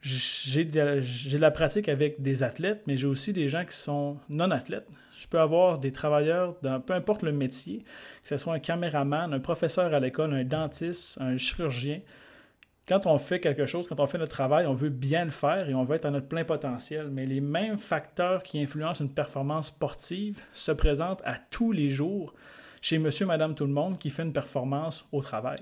j'ai 0.03 0.65
de, 0.65 1.37
la 1.39 1.51
pratique 1.51 1.89
avec 1.89 2.23
des 2.23 2.43
athlètes, 2.43 2.83
mais 2.87 2.97
j'ai 2.97 3.07
aussi 3.07 3.33
des 3.33 3.49
gens 3.49 3.65
qui 3.65 3.77
sont 3.77 4.17
non-athlètes. 4.29 4.89
Je 5.19 5.27
peux 5.27 5.39
avoir 5.39 5.79
des 5.79 5.93
travailleurs, 5.93 6.57
dans, 6.63 6.81
peu 6.81 6.95
importe 6.95 7.23
le 7.23 7.33
métier, 7.33 7.85
que 8.23 8.29
ce 8.29 8.39
soit 8.39 8.55
un 8.55 8.59
caméraman, 8.59 9.35
un 9.35 9.41
professeur 9.41 9.93
à 9.93 10.01
l'école, 10.01 10.33
un 10.33 10.45
dentiste, 10.45 11.19
un 11.21 11.37
chirurgien, 11.37 12.01
quand 12.91 13.07
on 13.07 13.19
fait 13.19 13.39
quelque 13.39 13.67
chose, 13.67 13.87
quand 13.87 14.01
on 14.01 14.07
fait 14.07 14.19
notre 14.19 14.33
travail, 14.33 14.67
on 14.67 14.75
veut 14.75 14.89
bien 14.89 15.25
le 15.25 15.31
faire 15.31 15.69
et 15.69 15.75
on 15.75 15.85
veut 15.85 15.95
être 15.95 16.07
à 16.07 16.11
notre 16.11 16.27
plein 16.27 16.43
potentiel. 16.43 17.09
Mais 17.09 17.25
les 17.25 17.41
mêmes 17.41 17.79
facteurs 17.79 18.43
qui 18.43 18.61
influencent 18.61 19.05
une 19.05 19.13
performance 19.13 19.69
sportive 19.69 20.41
se 20.53 20.73
présentent 20.73 21.23
à 21.25 21.35
tous 21.37 21.71
les 21.71 21.89
jours 21.89 22.35
chez 22.81 22.99
monsieur, 22.99 23.27
madame, 23.27 23.55
tout 23.55 23.67
le 23.67 23.73
monde 23.73 23.97
qui 23.97 24.11
fait 24.11 24.23
une 24.23 24.33
performance 24.33 25.07
au 25.13 25.23
travail. 25.23 25.61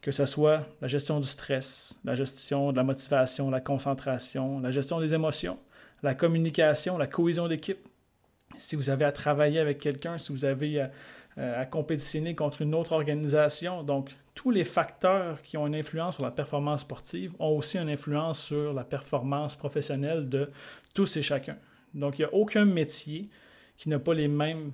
Que 0.00 0.10
ce 0.10 0.26
soit 0.26 0.66
la 0.80 0.88
gestion 0.88 1.20
du 1.20 1.26
stress, 1.26 2.00
la 2.04 2.14
gestion 2.14 2.72
de 2.72 2.76
la 2.76 2.84
motivation, 2.84 3.50
la 3.50 3.60
concentration, 3.60 4.60
la 4.60 4.70
gestion 4.70 5.00
des 5.00 5.14
émotions, 5.14 5.58
la 6.02 6.14
communication, 6.14 6.98
la 6.98 7.06
cohésion 7.06 7.48
d'équipe. 7.48 7.78
Si 8.56 8.76
vous 8.76 8.90
avez 8.90 9.04
à 9.04 9.12
travailler 9.12 9.58
avec 9.58 9.78
quelqu'un, 9.78 10.18
si 10.18 10.32
vous 10.32 10.44
avez 10.44 10.80
à, 10.80 10.90
à 11.36 11.64
compétitionner 11.66 12.34
contre 12.34 12.62
une 12.62 12.74
autre 12.74 12.92
organisation, 12.92 13.82
donc 13.82 14.10
tous 14.38 14.52
les 14.52 14.62
facteurs 14.62 15.42
qui 15.42 15.56
ont 15.56 15.66
une 15.66 15.74
influence 15.74 16.14
sur 16.14 16.22
la 16.22 16.30
performance 16.30 16.82
sportive 16.82 17.34
ont 17.40 17.56
aussi 17.56 17.76
une 17.76 17.88
influence 17.88 18.40
sur 18.40 18.72
la 18.72 18.84
performance 18.84 19.56
professionnelle 19.56 20.28
de 20.28 20.52
tous 20.94 21.16
et 21.16 21.22
chacun. 21.22 21.56
Donc, 21.92 22.18
il 22.18 22.22
n'y 22.22 22.26
a 22.26 22.34
aucun 22.34 22.64
métier 22.64 23.30
qui 23.76 23.88
n'a 23.88 23.98
pas 23.98 24.14
les 24.14 24.28
mêmes 24.28 24.70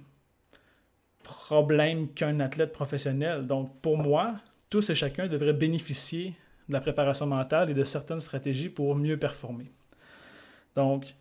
problèmes 1.23 2.09
qu'un 2.13 2.41
athlète 2.41 2.73
professionnel. 2.73 3.47
Donc, 3.47 3.81
pour 3.81 3.97
moi, 3.97 4.35
tous 4.75 4.91
et 4.91 4.97
chacun 4.97 5.29
devraient 5.29 5.53
bénéficier 5.53 6.35
de 6.69 6.73
la 6.73 6.81
préparation 6.81 7.27
mentale 7.27 7.71
et 7.71 7.75
de 7.75 7.85
certaines 7.85 8.19
stratégies 8.19 8.69
pour 8.69 8.97
mieux 8.97 9.17
performer. 9.17 9.71
Donc, 10.75 11.15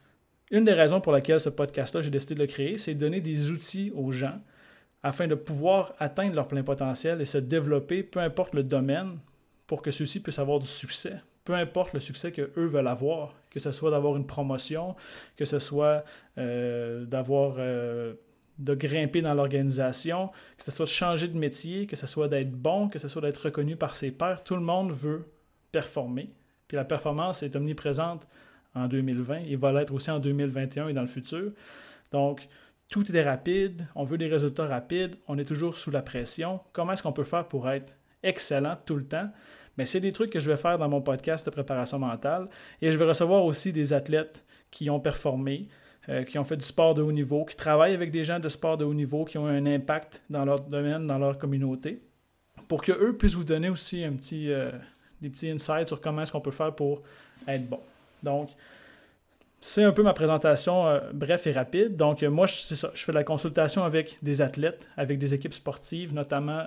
une 0.49 0.65
des 0.65 0.73
raisons 0.73 0.99
pour 0.99 1.11
laquelle 1.11 1.39
ce 1.39 1.49
podcast-là, 1.49 2.01
j'ai 2.01 2.09
décidé 2.09 2.33
de 2.33 2.39
le 2.39 2.47
créer, 2.47 2.79
c'est 2.79 2.95
de 2.95 2.99
donner 2.99 3.21
des 3.21 3.51
outils 3.51 3.91
aux 3.93 4.11
gens 4.11 4.39
afin 5.03 5.27
de 5.27 5.35
pouvoir 5.35 5.93
atteindre 5.99 6.33
leur 6.33 6.47
plein 6.47 6.63
potentiel 6.63 7.21
et 7.21 7.25
se 7.25 7.37
développer, 7.37 8.01
peu 8.01 8.21
importe 8.21 8.55
le 8.55 8.63
domaine, 8.63 9.19
pour 9.67 9.83
que 9.83 9.91
ceux-ci 9.91 10.19
puissent 10.19 10.39
avoir 10.39 10.59
du 10.59 10.65
succès. 10.65 11.21
Peu 11.45 11.53
importe 11.53 11.93
le 11.93 11.99
succès 11.99 12.31
qu'eux 12.31 12.65
veulent 12.65 12.87
avoir, 12.87 13.35
que 13.51 13.59
ce 13.59 13.71
soit 13.71 13.91
d'avoir 13.91 14.17
une 14.17 14.25
promotion, 14.25 14.95
que 15.37 15.45
ce 15.45 15.59
soit 15.59 16.03
euh, 16.39 17.05
d'avoir 17.05 17.57
euh, 17.59 18.15
de 18.59 18.75
grimper 18.75 19.21
dans 19.21 19.33
l'organisation, 19.33 20.29
que 20.57 20.63
ce 20.63 20.71
soit 20.71 20.85
de 20.85 20.91
changer 20.91 21.27
de 21.27 21.37
métier, 21.37 21.87
que 21.87 21.95
ce 21.95 22.07
soit 22.07 22.27
d'être 22.27 22.51
bon, 22.51 22.87
que 22.87 22.99
ce 22.99 23.07
soit 23.07 23.21
d'être 23.21 23.45
reconnu 23.45 23.75
par 23.75 23.95
ses 23.95 24.11
pairs. 24.11 24.43
Tout 24.43 24.55
le 24.55 24.61
monde 24.61 24.91
veut 24.91 25.27
performer. 25.71 26.29
Puis 26.67 26.77
la 26.77 26.85
performance 26.85 27.43
est 27.43 27.55
omniprésente 27.55 28.27
en 28.75 28.87
2020 28.87 29.43
et 29.47 29.55
va 29.55 29.71
l'être 29.71 29.93
aussi 29.93 30.11
en 30.11 30.19
2021 30.19 30.89
et 30.89 30.93
dans 30.93 31.01
le 31.01 31.07
futur. 31.07 31.51
Donc, 32.11 32.47
tout 32.89 33.15
est 33.15 33.23
rapide, 33.23 33.87
on 33.95 34.03
veut 34.03 34.17
des 34.17 34.27
résultats 34.27 34.67
rapides, 34.67 35.15
on 35.27 35.37
est 35.37 35.45
toujours 35.45 35.75
sous 35.75 35.89
la 35.89 36.01
pression. 36.01 36.59
Comment 36.73 36.93
est-ce 36.93 37.01
qu'on 37.01 37.13
peut 37.13 37.23
faire 37.23 37.47
pour 37.47 37.69
être 37.69 37.95
excellent 38.21 38.77
tout 38.85 38.95
le 38.95 39.05
temps? 39.05 39.29
Mais 39.77 39.87
c'est 39.87 39.99
des 39.99 40.11
trucs 40.11 40.29
que 40.29 40.39
je 40.39 40.49
vais 40.49 40.57
faire 40.57 40.77
dans 40.77 40.89
mon 40.89 41.01
podcast 41.01 41.45
de 41.45 41.51
préparation 41.51 41.97
mentale. 41.97 42.47
Et 42.81 42.91
je 42.91 42.97
vais 42.97 43.05
recevoir 43.05 43.43
aussi 43.45 43.73
des 43.73 43.93
athlètes 43.93 44.45
qui 44.69 44.89
ont 44.89 44.99
performé, 44.99 45.67
euh, 46.09 46.23
qui 46.23 46.37
ont 46.37 46.43
fait 46.43 46.57
du 46.57 46.65
sport 46.65 46.93
de 46.93 47.01
haut 47.01 47.13
niveau, 47.13 47.45
qui 47.45 47.55
travaillent 47.55 47.93
avec 47.93 48.11
des 48.11 48.25
gens 48.25 48.37
de 48.37 48.49
sport 48.49 48.77
de 48.77 48.83
haut 48.83 48.93
niveau, 48.93 49.23
qui 49.23 49.37
ont 49.37 49.47
un 49.47 49.65
impact 49.65 50.21
dans 50.29 50.43
leur 50.43 50.59
domaine, 50.59 51.07
dans 51.07 51.17
leur 51.17 51.37
communauté, 51.37 52.01
pour 52.67 52.83
qu'eux 52.83 53.15
puissent 53.15 53.35
vous 53.35 53.45
donner 53.45 53.69
aussi 53.69 54.03
un 54.03 54.11
petit, 54.11 54.51
euh, 54.51 54.71
des 55.21 55.29
petits 55.29 55.49
insights 55.49 55.87
sur 55.87 56.01
comment 56.01 56.21
est-ce 56.21 56.31
qu'on 56.33 56.41
peut 56.41 56.51
faire 56.51 56.75
pour 56.75 57.03
être 57.47 57.65
bon. 57.69 57.79
Donc, 58.21 58.49
c'est 59.61 59.83
un 59.85 59.93
peu 59.93 60.03
ma 60.03 60.11
présentation 60.11 60.87
euh, 60.87 60.99
bref 61.13 61.47
et 61.47 61.53
rapide. 61.53 61.95
Donc, 61.95 62.21
moi, 62.23 62.47
c'est 62.47 62.75
ça. 62.75 62.91
Je 62.93 63.01
fais 63.01 63.13
de 63.13 63.17
la 63.17 63.23
consultation 63.23 63.85
avec 63.85 64.17
des 64.21 64.41
athlètes, 64.41 64.89
avec 64.97 65.19
des 65.19 65.33
équipes 65.33 65.53
sportives, 65.53 66.13
notamment 66.13 66.65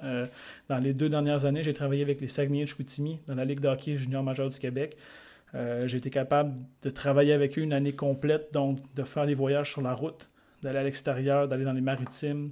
dans 0.70 0.78
les 0.78 0.94
deux 0.94 1.10
dernières 1.10 1.44
années, 1.44 1.62
j'ai 1.62 1.74
travaillé 1.74 2.02
avec 2.02 2.22
les 2.22 2.28
Saguenay 2.28 2.62
de 2.62 2.66
Chicoutimi 2.66 3.20
dans 3.28 3.34
la 3.34 3.44
Ligue 3.44 3.60
de 3.60 3.68
hockey 3.68 3.96
junior 3.96 4.22
majeur 4.22 4.48
du 4.48 4.58
Québec. 4.58 4.96
J'ai 5.86 5.98
été 5.98 6.10
capable 6.10 6.54
de 6.82 6.90
travailler 6.90 7.32
avec 7.32 7.58
eux 7.58 7.62
une 7.62 7.72
année 7.72 7.94
complète, 7.94 8.52
donc 8.52 8.78
de 8.94 9.02
faire 9.04 9.26
des 9.26 9.34
voyages 9.34 9.70
sur 9.70 9.82
la 9.82 9.94
route, 9.94 10.28
d'aller 10.62 10.78
à 10.78 10.82
l'extérieur, 10.82 11.48
d'aller 11.48 11.64
dans 11.64 11.72
les 11.72 11.80
maritimes. 11.80 12.50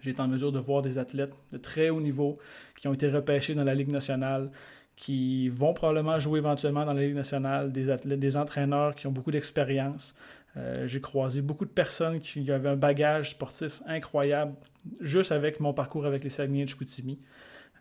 J'ai 0.00 0.10
été 0.10 0.20
en 0.20 0.28
mesure 0.28 0.52
de 0.52 0.58
voir 0.58 0.82
des 0.82 0.98
athlètes 0.98 1.32
de 1.52 1.58
très 1.58 1.90
haut 1.90 2.00
niveau 2.00 2.38
qui 2.76 2.88
ont 2.88 2.94
été 2.94 3.08
repêchés 3.08 3.54
dans 3.54 3.64
la 3.64 3.74
Ligue 3.74 3.90
nationale, 3.90 4.50
qui 4.96 5.48
vont 5.48 5.72
probablement 5.74 6.18
jouer 6.18 6.38
éventuellement 6.38 6.84
dans 6.84 6.92
la 6.92 7.02
Ligue 7.02 7.14
nationale, 7.14 7.72
des 7.72 7.88
athlètes, 7.88 8.18
des 8.18 8.36
entraîneurs 8.36 8.94
qui 8.94 9.06
ont 9.06 9.12
beaucoup 9.12 9.30
d'expérience. 9.30 10.14
Euh, 10.56 10.86
j'ai 10.86 11.00
croisé 11.00 11.40
beaucoup 11.40 11.64
de 11.64 11.70
personnes 11.70 12.18
qui 12.20 12.50
avaient 12.50 12.70
un 12.70 12.76
bagage 12.76 13.30
sportif 13.30 13.80
incroyable 13.86 14.54
juste 15.00 15.30
avec 15.30 15.60
mon 15.60 15.72
parcours 15.72 16.06
avec 16.06 16.24
les 16.24 16.30
Saguenay 16.30 16.64
de 16.64 16.68
Chicoutimi. 16.68 17.20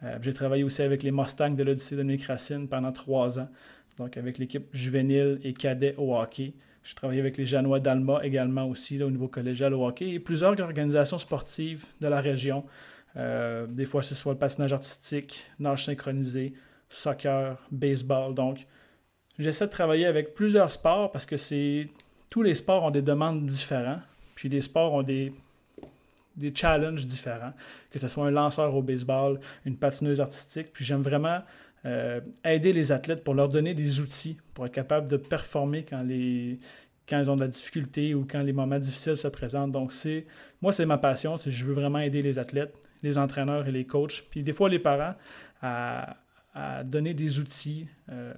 Euh, 0.04 0.18
j'ai 0.22 0.34
travaillé 0.34 0.63
aussi 0.63 0.84
avec 0.84 1.01
les 1.01 1.12
Mustangs 1.12 1.56
de 1.56 1.63
l'Odyssée 1.63 1.96
de 1.96 2.27
Racine 2.27 2.68
pendant 2.68 2.92
trois 2.92 3.39
ans, 3.39 3.50
donc 3.98 4.18
avec 4.18 4.38
l'équipe 4.38 4.68
juvénile 4.74 5.39
et 5.44 5.54
cadet 5.54 5.96
au 5.98 6.16
hockey. 6.16 6.54
J'ai 6.84 6.96
travaillé 6.96 7.20
avec 7.20 7.38
les 7.38 7.46
Janois 7.46 7.80
d'Alma 7.80 8.22
également 8.24 8.66
aussi, 8.66 9.01
au 9.04 9.12
niveau 9.12 9.27
collégial 9.27 9.74
au 9.74 9.86
hockey, 9.86 10.12
et 10.12 10.20
plusieurs 10.20 10.60
organisations 10.60 11.18
sportives 11.18 11.86
de 12.00 12.08
la 12.08 12.22
région. 12.22 12.63
Euh, 13.18 13.68
des 13.68 13.86
fois, 13.86 14.01
ce 14.01 14.16
soit 14.16 14.34
le 14.34 14.39
patinage 14.39 14.72
artistique, 14.72 15.50
nage 15.60 15.86
synchronisé, 15.86 16.54
soccer, 16.88 17.58
baseball. 17.72 18.34
Donc, 18.34 18.66
j'essaie 19.38 19.66
de 19.66 19.72
travailler 19.72 20.06
avec 20.06 20.34
plusieurs 20.34 20.72
sports 20.72 21.12
parce 21.12 21.25
que 21.25 21.36
c'est 21.36 21.89
tous 22.30 22.44
les 22.44 22.56
sports 22.56 22.84
ont 22.84 22.92
des 22.92 23.01
demandes 23.01 23.46
différentes. 23.46 24.01
Puis 24.36 24.50
les 24.50 24.62
sports 24.62 24.94
ont 24.94 25.04
des, 25.04 25.34
des 26.36 26.54
challenges 26.54 27.06
différents, 27.06 27.54
que 27.89 27.98
ce 27.98 28.08
soit 28.08 28.27
un 28.27 28.32
lanceur 28.32 28.75
au 28.75 28.82
baseball, 28.82 29.39
une 29.66 29.77
patineuse 29.77 30.22
artistique. 30.22 30.72
Puis 30.72 30.86
j'aime 30.86 31.01
vraiment 31.01 31.39
euh, 31.86 32.19
aider 32.43 32.74
les 32.74 32.91
athlètes 32.91 33.24
pour 33.24 33.34
leur 33.34 33.50
donner 33.50 33.74
des 33.74 34.00
outils 34.00 34.38
pour 34.53 34.65
être 34.65 34.74
capable 34.74 35.07
de 35.07 35.17
performer 35.17 35.84
quand, 35.84 36.05
ils 36.10 36.60
ont 37.29 37.36
de 37.36 37.41
la 37.41 37.48
difficulté 37.48 38.15
ou 38.15 38.25
quand 38.29 38.41
les 38.41 38.51
moments 38.51 38.79
difficiles 38.79 39.15
se 39.15 39.27
présentent. 39.27 39.72
Donc, 39.72 39.93
c'est 39.93 40.25
moi, 40.62 40.72
c'est 40.72 40.86
ma 40.86 40.98
passion, 40.98 41.38
c'est 41.38 41.51
je 41.51 41.63
veux 41.63 41.74
vraiment 41.74 42.00
aider 42.00 42.22
les 42.22 42.39
athlètes, 42.39 42.75
les 43.03 43.17
entraîneurs 43.17 43.67
et 43.67 43.72
les 43.72 43.86
coachs, 43.86 44.24
puis 44.29 44.43
des 44.43 44.53
fois 44.53 44.69
les 44.69 44.79
parents 44.79 45.13
à, 45.62 46.17
donner 46.84 47.13
des 47.13 47.38
outils 47.38 47.88
euh, 48.10 48.34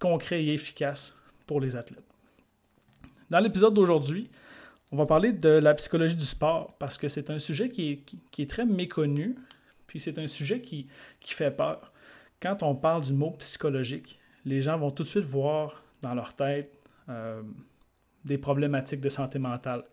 concrets 0.00 0.42
et 0.42 0.52
efficaces 0.52 1.14
pour 1.46 1.60
les 1.60 1.76
athlètes. 1.76 2.02
Dans 3.30 3.38
l'épisode 3.38 3.72
d'aujourd'hui, 3.72 4.28
on 4.90 4.96
va 4.96 5.06
parler 5.06 5.32
de 5.32 5.48
la 5.48 5.72
psychologie 5.74 6.16
du 6.16 6.24
sport 6.24 6.74
parce 6.80 6.98
que 6.98 7.06
c'est 7.06 7.30
un 7.30 7.38
sujet 7.38 7.68
qui 7.68 7.90
est, 7.92 8.02
qui 8.32 8.42
est, 8.42 8.50
très 8.50 8.66
méconnu, 8.66 9.36
puis 9.86 10.00
c'est 10.00 10.18
un 10.18 10.26
sujet 10.26 10.60
qui, 10.60 10.88
qui 11.20 11.34
fait 11.34 11.52
peur 11.52 11.91
quand 12.42 12.62
on 12.62 12.74
parle 12.74 13.02
du 13.02 13.12
mot 13.12 13.30
psychologique, 13.38 14.18
les 14.44 14.60
gens 14.60 14.76
vont 14.76 14.90
tout 14.90 15.04
de 15.04 15.08
suite 15.08 15.24
voir 15.24 15.84
dans 16.02 16.14
leur 16.14 16.34
tête 16.34 16.76
euh, 17.08 17.42
des 18.24 18.36
problématiques 18.36 19.00
de 19.00 19.08
santé 19.08 19.38
mentale. 19.38 19.84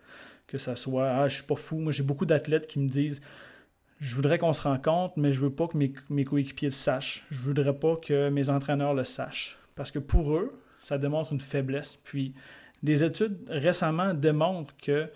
Que 0.48 0.58
ce 0.58 0.74
soit, 0.74 1.08
ah, 1.08 1.28
je 1.28 1.36
suis 1.36 1.44
pas 1.44 1.54
fou, 1.54 1.78
moi 1.78 1.92
j'ai 1.92 2.02
beaucoup 2.02 2.26
d'athlètes 2.26 2.66
qui 2.66 2.80
me 2.80 2.88
disent, 2.88 3.20
je 4.00 4.16
voudrais 4.16 4.38
qu'on 4.38 4.52
se 4.52 4.62
rencontre, 4.62 5.14
mais 5.16 5.32
je 5.32 5.40
veux 5.40 5.52
pas 5.52 5.68
que 5.68 5.76
mes, 5.76 5.92
mes 6.08 6.24
coéquipiers 6.24 6.68
le 6.68 6.72
sachent. 6.72 7.24
Je 7.30 7.38
voudrais 7.38 7.74
pas 7.74 7.96
que 7.96 8.30
mes 8.30 8.48
entraîneurs 8.48 8.94
le 8.94 9.04
sachent. 9.04 9.56
Parce 9.76 9.92
que 9.92 9.98
pour 10.00 10.34
eux, 10.34 10.58
ça 10.80 10.98
démontre 10.98 11.32
une 11.32 11.40
faiblesse. 11.40 11.96
Puis, 11.96 12.34
des 12.82 13.04
études 13.04 13.38
récemment 13.48 14.14
démontrent 14.14 14.74
que 14.78 15.08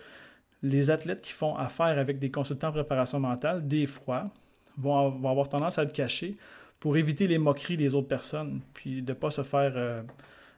les 0.61 0.91
athlètes 0.91 1.21
qui 1.21 1.31
font 1.31 1.55
affaire 1.55 1.97
avec 1.97 2.19
des 2.19 2.31
consultants 2.31 2.69
en 2.69 2.73
préparation 2.73 3.19
mentale, 3.19 3.67
des 3.67 3.87
fois, 3.87 4.29
vont 4.77 5.29
avoir 5.29 5.49
tendance 5.49 5.79
à 5.79 5.83
le 5.83 5.91
cacher 5.91 6.37
pour 6.79 6.97
éviter 6.97 7.27
les 7.27 7.37
moqueries 7.37 7.77
des 7.77 7.95
autres 7.95 8.07
personnes, 8.07 8.61
puis 8.73 9.01
de 9.01 9.11
ne 9.11 9.17
pas 9.17 9.31
se 9.31 9.43
faire 9.43 9.73
euh, 9.75 10.01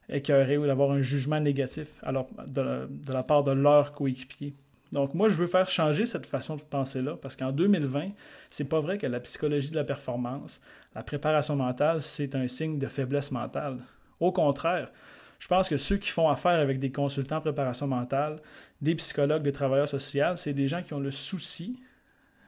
écœurer 0.09 0.57
ou 0.57 0.65
d'avoir 0.65 0.91
un 0.91 1.01
jugement 1.01 1.39
négatif 1.39 1.87
alors, 2.03 2.27
de, 2.45 2.87
la, 3.11 3.23
part 3.23 3.43
de 3.43 3.51
leurs 3.51 3.93
coéquipiers. 3.93 4.53
Donc 4.91 5.13
moi, 5.13 5.29
je 5.29 5.35
veux 5.35 5.47
faire 5.47 5.67
changer 5.67 6.05
cette 6.05 6.25
façon 6.25 6.55
de 6.55 6.61
penser-là, 6.61 7.17
parce 7.21 7.35
qu'en 7.35 7.51
2020, 7.51 8.09
c'est 8.49 8.69
pas 8.69 8.79
vrai 8.79 8.97
que 8.97 9.07
la 9.07 9.19
psychologie 9.19 9.69
de 9.69 9.75
la 9.75 9.83
performance, 9.83 10.61
la 10.95 11.03
préparation 11.03 11.55
mentale, 11.55 12.01
c'est 12.01 12.35
un 12.35 12.47
signe 12.47 12.79
de 12.79 12.87
faiblesse 12.87 13.31
mentale. 13.31 13.79
Au 14.19 14.31
contraire, 14.31 14.91
je 15.39 15.47
pense 15.47 15.69
que 15.69 15.77
ceux 15.77 15.97
qui 15.97 16.09
font 16.09 16.29
affaire 16.29 16.59
avec 16.59 16.79
des 16.79 16.91
consultants 16.91 17.37
en 17.37 17.41
préparation 17.41 17.85
mentale, 17.85 18.41
des 18.81 18.95
psychologues, 18.95 19.43
des 19.43 19.51
travailleurs 19.51 19.89
sociaux, 19.89 20.35
c'est 20.35 20.53
des 20.53 20.67
gens 20.67 20.81
qui 20.81 20.93
ont 20.93 20.99
le 20.99 21.11
souci 21.11 21.81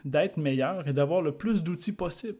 d'être 0.05 0.37
meilleurs 0.37 0.87
et 0.87 0.93
d'avoir 0.93 1.21
le 1.21 1.33
plus 1.33 1.61
d'outils 1.61 1.91
possible. 1.91 2.37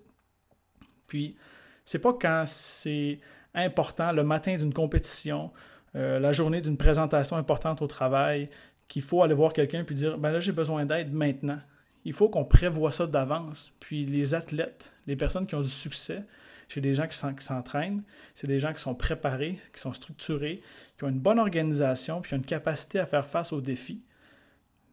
Puis, 1.10 1.36
c'est 1.84 2.00
pas 2.00 2.14
quand 2.14 2.46
c'est 2.48 3.20
important, 3.54 4.14
le 4.14 4.24
matin 4.24 4.56
d'une 4.56 4.74
compétition, 4.74 5.52
euh, 5.96 6.20
la 6.20 6.32
journée 6.32 6.62
d'une 6.62 6.78
présentation 6.78 7.36
importante 7.36 7.82
au 7.82 7.88
travail, 7.88 8.50
qu'il 8.88 9.02
faut 9.02 9.24
aller 9.24 9.34
voir 9.34 9.54
quelqu'un 9.54 9.84
puis 9.84 9.96
dire 9.96 10.18
ben 10.18 10.32
là, 10.32 10.40
j'ai 10.40 10.52
besoin 10.52 10.86
d'aide 10.86 11.14
maintenant. 11.14 11.60
Il 12.06 12.14
faut 12.14 12.30
qu'on 12.30 12.46
prévoit 12.46 12.92
ça 12.92 13.08
d'avance. 13.08 13.74
Puis 13.80 14.06
les 14.06 14.34
athlètes, 14.34 14.94
les 15.08 15.16
personnes 15.16 15.46
qui 15.46 15.56
ont 15.56 15.62
du 15.62 15.70
succès, 15.70 16.24
chez 16.68 16.82
des 16.82 16.94
gens 16.94 17.08
qui 17.08 17.18
s'entraînent, 17.44 18.04
c'est 18.36 18.48
des 18.48 18.60
gens 18.60 18.74
qui 18.74 18.82
sont 18.82 18.96
préparés, 18.96 19.58
qui 19.74 19.82
sont 19.82 19.94
structurés, 19.94 20.62
qui 20.98 21.04
ont 21.04 21.10
une 21.10 21.20
bonne 21.20 21.40
organisation, 21.40 22.22
puis 22.22 22.30
qui 22.30 22.36
ont 22.36 22.38
une 22.38 22.46
capacité 22.46 23.00
à 23.00 23.06
faire 23.06 23.26
face 23.26 23.52
aux 23.52 23.62
défis. 23.62 24.04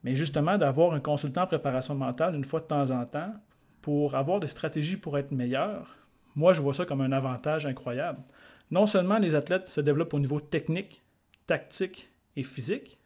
Mais 0.02 0.16
justement, 0.16 0.56
d'avoir 0.56 0.94
un 0.94 1.00
consultant 1.00 1.42
en 1.42 1.46
préparation 1.46 1.94
mentale 1.94 2.34
une 2.34 2.44
fois 2.44 2.60
de 2.60 2.66
temps 2.66 2.90
en 2.90 3.04
temps 3.04 3.34
pour 3.82 4.14
avoir 4.14 4.40
des 4.40 4.46
stratégies 4.46 4.96
pour 4.96 5.18
être 5.18 5.32
meilleur, 5.32 6.05
moi, 6.36 6.52
je 6.52 6.60
vois 6.60 6.74
ça 6.74 6.84
comme 6.84 7.00
un 7.00 7.12
avantage 7.12 7.66
incroyable. 7.66 8.20
Non 8.70 8.86
seulement 8.86 9.18
les 9.18 9.34
athlètes 9.34 9.68
se 9.68 9.80
développent 9.80 10.14
au 10.14 10.20
niveau 10.20 10.38
technique, 10.38 11.02
tactique 11.46 12.10
et 12.36 12.42
physique, 12.42 12.98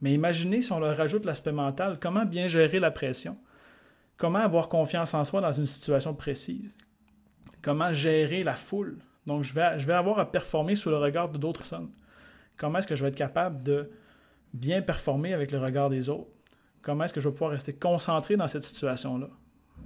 mais 0.00 0.12
imaginez 0.12 0.62
si 0.62 0.72
on 0.72 0.80
leur 0.80 0.96
rajoute 0.96 1.24
l'aspect 1.24 1.52
mental, 1.52 1.98
comment 2.00 2.24
bien 2.24 2.48
gérer 2.48 2.78
la 2.78 2.90
pression, 2.90 3.36
comment 4.16 4.38
avoir 4.38 4.68
confiance 4.68 5.14
en 5.14 5.24
soi 5.24 5.40
dans 5.40 5.52
une 5.52 5.66
situation 5.66 6.14
précise, 6.14 6.74
comment 7.62 7.92
gérer 7.92 8.42
la 8.42 8.56
foule. 8.56 8.98
Donc, 9.26 9.42
je 9.42 9.52
vais, 9.52 9.78
je 9.78 9.86
vais 9.86 9.92
avoir 9.92 10.18
à 10.18 10.30
performer 10.30 10.74
sous 10.74 10.88
le 10.88 10.96
regard 10.96 11.28
de 11.28 11.36
d'autres 11.36 11.60
personnes. 11.60 11.90
Comment 12.56 12.78
est-ce 12.78 12.86
que 12.86 12.96
je 12.96 13.02
vais 13.02 13.10
être 13.10 13.16
capable 13.16 13.62
de 13.62 13.90
bien 14.54 14.80
performer 14.80 15.34
avec 15.34 15.50
le 15.50 15.58
regard 15.58 15.90
des 15.90 16.08
autres? 16.08 16.30
Comment 16.80 17.04
est-ce 17.04 17.12
que 17.12 17.20
je 17.20 17.28
vais 17.28 17.34
pouvoir 17.34 17.50
rester 17.50 17.74
concentré 17.74 18.36
dans 18.36 18.48
cette 18.48 18.64
situation-là? 18.64 19.28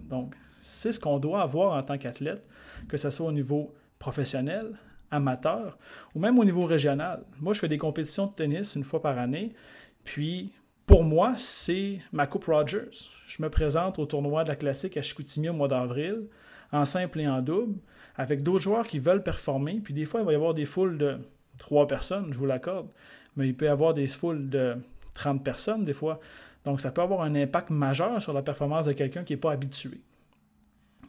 Donc, 0.09 0.35
c'est 0.63 0.93
ce 0.93 1.01
qu'on 1.01 1.19
doit 1.19 1.43
avoir 1.43 1.77
en 1.77 1.83
tant 1.83 1.99
qu'athlète, 1.99 2.47
que 2.89 2.97
ce 2.97 3.11
soit 3.11 3.27
au 3.27 3.33
niveau 3.33 3.75
professionnel, 3.99 4.79
amateur 5.11 5.77
ou 6.15 6.21
même 6.21 6.39
au 6.39 6.45
niveau 6.45 6.65
régional. 6.65 7.25
Moi, 7.41 7.53
je 7.53 7.59
fais 7.59 7.69
des 7.69 7.79
compétitions 7.79 8.27
de 8.27 8.33
tennis 8.33 8.77
une 8.77 8.85
fois 8.85 9.03
par 9.03 9.19
année, 9.19 9.53
puis 10.05 10.53
pour 10.87 11.03
moi, 11.03 11.35
c'est 11.37 11.99
ma 12.13 12.27
Coupe 12.27 12.45
Rogers. 12.45 12.91
Je 13.27 13.43
me 13.43 13.51
présente 13.51 13.99
au 13.99 14.07
tournoi 14.07 14.45
de 14.45 14.49
la 14.49 14.57
classique 14.57 14.97
à 14.97 15.03
Chicoutimi 15.03 15.49
au 15.49 15.53
mois 15.53 15.69
d'avril, 15.69 16.29
en 16.71 16.85
simple 16.85 17.21
et 17.21 17.29
en 17.29 17.43
double, 17.43 17.79
avec 18.17 18.43
d'autres 18.43 18.63
joueurs 18.63 18.87
qui 18.87 19.01
veulent 19.01 19.23
performer. 19.23 19.81
Puis 19.83 19.95
des 19.95 20.05
fois, 20.05 20.21
il 20.21 20.27
va 20.27 20.33
y 20.33 20.37
avoir 20.37 20.55
des 20.55 20.67
foules 20.67 20.97
de 20.97 21.19
trois 21.59 21.89
personnes, 21.89 22.33
je 22.33 22.39
vous 22.39 22.47
l'accorde, 22.47 22.89
mais 23.37 23.49
il 23.49 23.57
peut 23.57 23.67
y 23.67 23.69
avoir 23.69 23.95
des 23.95 24.07
foules 24.07 24.49
de 24.49 24.77
30 25.15 25.43
personnes 25.43 25.85
des 25.85 25.93
fois. 25.93 26.21
Donc, 26.65 26.81
ça 26.81 26.93
peut 26.93 27.03
avoir 27.03 27.23
un 27.23 27.35
impact 27.35 27.71
majeur 27.71 28.23
sur 28.23 28.33
la 28.33 28.43
performance 28.43 28.87
de 28.87 28.93
quelqu'un 28.93 29.25
qui 29.25 29.33
n'est 29.33 29.41
pas 29.41 29.53
habitué. 29.53 30.01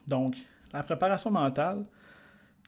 Donc, 0.07 0.35
la 0.73 0.83
préparation 0.83 1.31
mentale, 1.31 1.85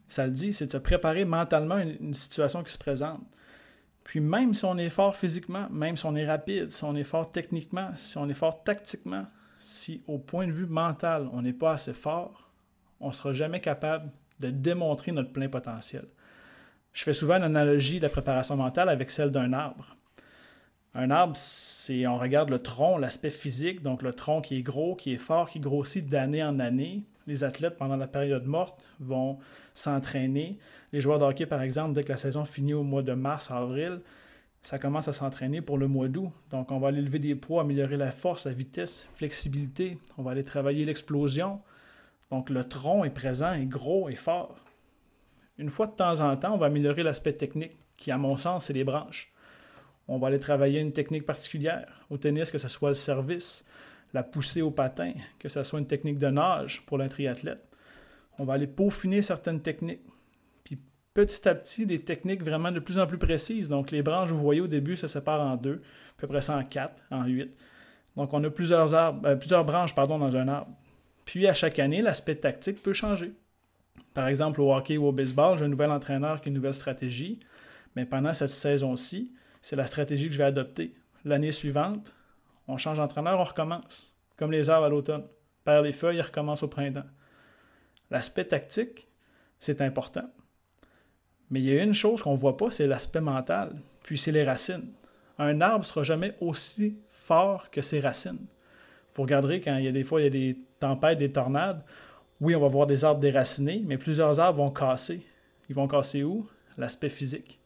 ça 0.07 0.25
le 0.25 0.31
dit, 0.31 0.53
c'est 0.53 0.67
de 0.67 0.71
se 0.71 0.77
préparer 0.77 1.25
mentalement 1.25 1.75
à 1.75 1.83
une, 1.83 2.13
situation 2.13 2.63
qui 2.63 2.71
se 2.71 2.77
présente. 2.77 3.21
Puis 4.03 4.19
même 4.19 4.53
si 4.53 4.65
on 4.65 4.77
est 4.77 4.91
fort 4.91 5.15
physiquement, 5.15 5.67
même 5.71 5.97
si 5.97 6.05
on 6.05 6.15
est 6.15 6.27
rapide, 6.27 6.71
si 6.71 6.83
on 6.83 6.95
est 6.95 7.03
fort 7.03 7.31
techniquement, 7.31 7.89
si 7.95 8.17
on 8.17 8.29
est 8.29 8.35
fort 8.35 8.63
tactiquement, 8.63 9.25
si 9.57 10.03
au 10.07 10.19
point 10.19 10.45
de 10.45 10.51
vue 10.51 10.67
mental, 10.67 11.27
on 11.33 11.41
n'est 11.41 11.53
pas 11.53 11.71
assez 11.73 11.93
fort, 11.93 12.51
on 12.99 13.07
ne 13.07 13.13
sera 13.13 13.33
jamais 13.33 13.61
capable 13.61 14.11
de 14.39 14.51
démontrer 14.51 15.11
notre 15.11 15.31
plein 15.31 15.49
potentiel. 15.49 16.05
Je 16.93 17.03
fais 17.03 17.13
souvent 17.13 17.39
l'analogie 17.39 17.97
de 17.97 18.03
la 18.03 18.09
préparation 18.09 18.55
mentale 18.55 18.89
avec 18.89 19.09
celle 19.09 19.31
d'un 19.31 19.53
arbre. 19.53 19.95
Un 20.93 21.11
arbre, 21.11 21.35
c'est 21.35 22.07
on 22.07 22.17
regarde 22.17 22.49
le 22.49 22.59
tronc, 22.59 22.97
l'aspect 22.97 23.29
physique, 23.29 23.81
donc 23.81 24.01
le 24.01 24.13
tronc 24.13 24.41
qui 24.41 24.55
est 24.55 24.61
gros, 24.61 24.95
qui 24.95 25.13
est 25.13 25.17
fort, 25.17 25.49
qui 25.49 25.59
grossit 25.59 26.07
d'année 26.07 26.43
en 26.43 26.59
année. 26.59 27.03
Les 27.27 27.43
athlètes, 27.43 27.77
pendant 27.77 27.95
la 27.95 28.07
période 28.07 28.45
morte, 28.45 28.83
vont 28.99 29.39
s'entraîner. 29.73 30.59
Les 30.91 31.01
joueurs 31.01 31.19
de 31.19 31.25
hockey, 31.25 31.45
par 31.45 31.61
exemple, 31.61 31.93
dès 31.93 32.03
que 32.03 32.09
la 32.09 32.17
saison 32.17 32.45
finit 32.45 32.73
au 32.73 32.83
mois 32.83 33.01
de 33.01 33.13
mars, 33.13 33.49
avril, 33.49 34.01
ça 34.61 34.79
commence 34.79 35.07
à 35.07 35.13
s'entraîner 35.13 35.61
pour 35.61 35.77
le 35.77 35.87
mois 35.87 36.07
d'août. 36.07 36.31
Donc, 36.49 36.71
on 36.71 36.79
va 36.79 36.87
aller 36.87 37.01
lever 37.01 37.19
des 37.19 37.35
poids, 37.35 37.61
améliorer 37.61 37.97
la 37.97 38.11
force, 38.11 38.45
la 38.45 38.51
vitesse, 38.51 39.09
flexibilité. 39.15 39.99
On 40.17 40.23
va 40.23 40.31
aller 40.31 40.43
travailler 40.43 40.85
l'explosion. 40.85 41.61
Donc, 42.31 42.49
le 42.49 42.67
tronc 42.67 43.05
est 43.05 43.11
présent, 43.11 43.53
est 43.53 43.65
gros, 43.65 44.09
et 44.09 44.15
fort. 44.15 44.55
Une 45.57 45.69
fois 45.69 45.87
de 45.87 45.93
temps 45.93 46.19
en 46.19 46.35
temps, 46.35 46.53
on 46.53 46.57
va 46.57 46.65
améliorer 46.65 47.03
l'aspect 47.03 47.33
technique, 47.33 47.77
qui, 47.97 48.11
à 48.11 48.17
mon 48.17 48.37
sens, 48.37 48.65
c'est 48.65 48.73
les 48.73 48.83
branches. 48.83 49.31
On 50.07 50.17
va 50.17 50.27
aller 50.27 50.39
travailler 50.39 50.79
une 50.79 50.91
technique 50.91 51.25
particulière. 51.25 52.05
Au 52.09 52.17
tennis, 52.17 52.51
que 52.51 52.57
ce 52.57 52.67
soit 52.67 52.89
le 52.89 52.95
service, 52.95 53.65
la 54.13 54.23
poussée 54.23 54.61
au 54.61 54.71
patin, 54.71 55.13
que 55.39 55.49
ce 55.49 55.63
soit 55.63 55.79
une 55.79 55.87
technique 55.87 56.17
de 56.17 56.27
nage 56.27 56.85
pour 56.85 57.01
un 57.01 57.07
triathlète. 57.07 57.67
On 58.37 58.45
va 58.45 58.53
aller 58.53 58.67
peaufiner 58.67 59.21
certaines 59.21 59.61
techniques. 59.61 60.01
Puis 60.63 60.79
petit 61.13 61.47
à 61.47 61.55
petit, 61.55 61.85
des 61.85 62.01
techniques 62.01 62.43
vraiment 62.43 62.71
de 62.71 62.79
plus 62.79 62.99
en 62.99 63.07
plus 63.07 63.17
précises. 63.17 63.69
Donc 63.69 63.91
les 63.91 64.01
branches, 64.01 64.29
vous 64.29 64.39
voyez 64.39 64.61
au 64.61 64.67
début, 64.67 64.95
se 64.95 65.07
séparent 65.07 65.41
en 65.41 65.55
deux, 65.57 65.81
à 66.17 66.21
peu 66.21 66.27
près 66.27 66.41
ça 66.41 66.57
en 66.57 66.63
quatre, 66.63 67.03
en 67.11 67.25
huit. 67.25 67.55
Donc 68.15 68.33
on 68.33 68.43
a 68.43 68.49
plusieurs, 68.49 68.93
arbres, 68.93 69.27
euh, 69.27 69.35
plusieurs 69.35 69.65
branches 69.65 69.95
pardon, 69.95 70.17
dans 70.17 70.35
un 70.35 70.47
arbre. 70.47 70.71
Puis 71.25 71.47
à 71.47 71.53
chaque 71.53 71.79
année, 71.79 72.01
l'aspect 72.01 72.35
tactique 72.35 72.81
peut 72.81 72.93
changer. 72.93 73.33
Par 74.13 74.27
exemple, 74.27 74.61
au 74.61 74.73
hockey 74.73 74.97
ou 74.97 75.07
au 75.07 75.11
baseball, 75.11 75.57
j'ai 75.57 75.65
un 75.65 75.69
nouvel 75.69 75.91
entraîneur 75.91 76.39
qui 76.39 76.47
a 76.47 76.49
une 76.49 76.55
nouvelle 76.55 76.73
stratégie. 76.73 77.39
Mais 77.95 78.05
pendant 78.05 78.33
cette 78.33 78.49
saison-ci, 78.49 79.33
c'est 79.61 79.75
la 79.75 79.85
stratégie 79.85 80.27
que 80.27 80.33
je 80.33 80.37
vais 80.37 80.45
adopter. 80.45 80.93
L'année 81.23 81.51
suivante, 81.51 82.15
on 82.67 82.77
change 82.77 82.97
d'entraîneur, 82.97 83.39
on 83.39 83.43
recommence. 83.43 84.13
Comme 84.37 84.51
les 84.51 84.69
arbres 84.69 84.85
à 84.85 84.89
l'automne. 84.89 85.23
Perd 85.63 85.85
les 85.85 85.93
feuilles, 85.93 86.17
il 86.17 86.21
recommence 86.21 86.63
au 86.63 86.67
printemps. 86.67 87.05
L'aspect 88.11 88.45
tactique, 88.45 89.07
c'est 89.59 89.81
important. 89.81 90.29
Mais 91.49 91.59
il 91.59 91.65
y 91.65 91.79
a 91.79 91.83
une 91.83 91.93
chose 91.93 92.21
qu'on 92.21 92.33
ne 92.33 92.37
voit 92.37 92.57
pas, 92.57 92.69
c'est 92.69 92.87
l'aspect 92.87 93.21
mental. 93.21 93.75
puis 94.03 94.17
c'est 94.17 94.31
les 94.31 94.43
racines. 94.43 94.91
Un 95.37 95.61
arbre 95.61 95.79
ne 95.79 95.83
sera 95.83 96.03
jamais 96.03 96.35
aussi 96.39 96.97
fort 97.09 97.71
que 97.71 97.81
ses 97.81 97.99
racines. 97.99 98.45
Vous 99.13 99.23
regarderez 99.23 99.61
quand 99.61 99.77
il 99.77 99.85
y 99.85 99.87
a 99.87 99.91
des 99.91 100.03
fois 100.03 100.21
il 100.21 100.25
y 100.25 100.27
a 100.27 100.29
des 100.29 100.57
tempêtes, 100.79 101.17
des 101.17 101.31
tornades, 101.31 101.83
oui, 102.41 102.55
on 102.55 102.59
va 102.59 102.67
voir 102.67 102.85
des 102.85 103.05
arbres 103.05 103.21
déracinés, 103.21 103.81
mais 103.85 103.97
plusieurs 103.97 104.39
arbres 104.39 104.57
vont 104.57 104.71
casser. 104.71 105.25
Ils 105.69 105.75
vont 105.75 105.87
casser 105.87 106.23
où? 106.23 106.47
L'aspect 106.77 107.09
physique. 107.09 107.61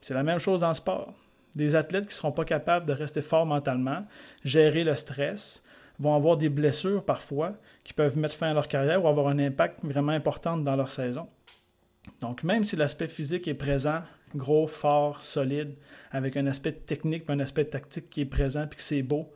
C'est 0.00 0.14
la 0.14 0.22
même 0.22 0.38
chose 0.38 0.60
dans 0.60 0.68
le 0.68 0.74
sport. 0.74 1.14
Des 1.58 1.74
athlètes 1.74 2.04
qui 2.04 2.10
ne 2.10 2.14
seront 2.14 2.30
pas 2.30 2.44
capables 2.44 2.86
de 2.86 2.92
rester 2.92 3.20
forts 3.20 3.44
mentalement, 3.44 4.06
gérer 4.44 4.84
le 4.84 4.94
stress, 4.94 5.64
vont 5.98 6.14
avoir 6.14 6.36
des 6.36 6.48
blessures 6.48 7.04
parfois 7.04 7.54
qui 7.82 7.92
peuvent 7.92 8.16
mettre 8.16 8.36
fin 8.36 8.50
à 8.50 8.54
leur 8.54 8.68
carrière 8.68 9.04
ou 9.04 9.08
avoir 9.08 9.26
un 9.26 9.40
impact 9.40 9.80
vraiment 9.82 10.12
important 10.12 10.56
dans 10.56 10.76
leur 10.76 10.88
saison. 10.88 11.26
Donc, 12.20 12.44
même 12.44 12.62
si 12.62 12.76
l'aspect 12.76 13.08
physique 13.08 13.48
est 13.48 13.54
présent, 13.54 14.02
gros, 14.36 14.68
fort, 14.68 15.20
solide, 15.20 15.74
avec 16.12 16.36
un 16.36 16.46
aspect 16.46 16.70
technique 16.70 17.24
un 17.28 17.40
aspect 17.40 17.64
tactique 17.64 18.08
qui 18.08 18.20
est 18.20 18.26
présent 18.26 18.68
puis 18.68 18.76
que 18.76 18.82
c'est 18.84 19.02
beau, 19.02 19.34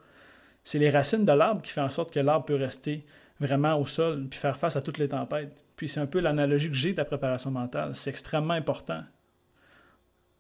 c'est 0.63 0.79
les 0.79 0.91
racines 0.91 1.25
de 1.25 1.33
l'arbre 1.33 1.61
qui 1.61 1.73
font 1.73 1.83
en 1.83 1.89
sorte 1.89 2.15
que 2.15 2.21
l'arbre 2.21 2.45
peut 2.45 2.55
rester 2.55 3.05
vraiment 3.41 3.75
au 3.81 3.85
sol 3.85 4.29
puis 4.31 4.39
faire 4.39 4.57
face 4.57 4.77
à 4.77 4.81
toutes 4.81 4.99
les 4.99 5.09
tempêtes. 5.09 5.53
Puis 5.75 5.89
c'est 5.89 5.99
un 5.99 6.07
peu 6.07 6.21
l'analogie 6.21 6.69
que 6.69 6.77
j'ai 6.77 6.93
de 6.93 6.99
la 6.99 7.05
préparation 7.05 7.51
mentale. 7.51 7.97
C'est 7.97 8.11
extrêmement 8.11 8.55
important. 8.55 9.03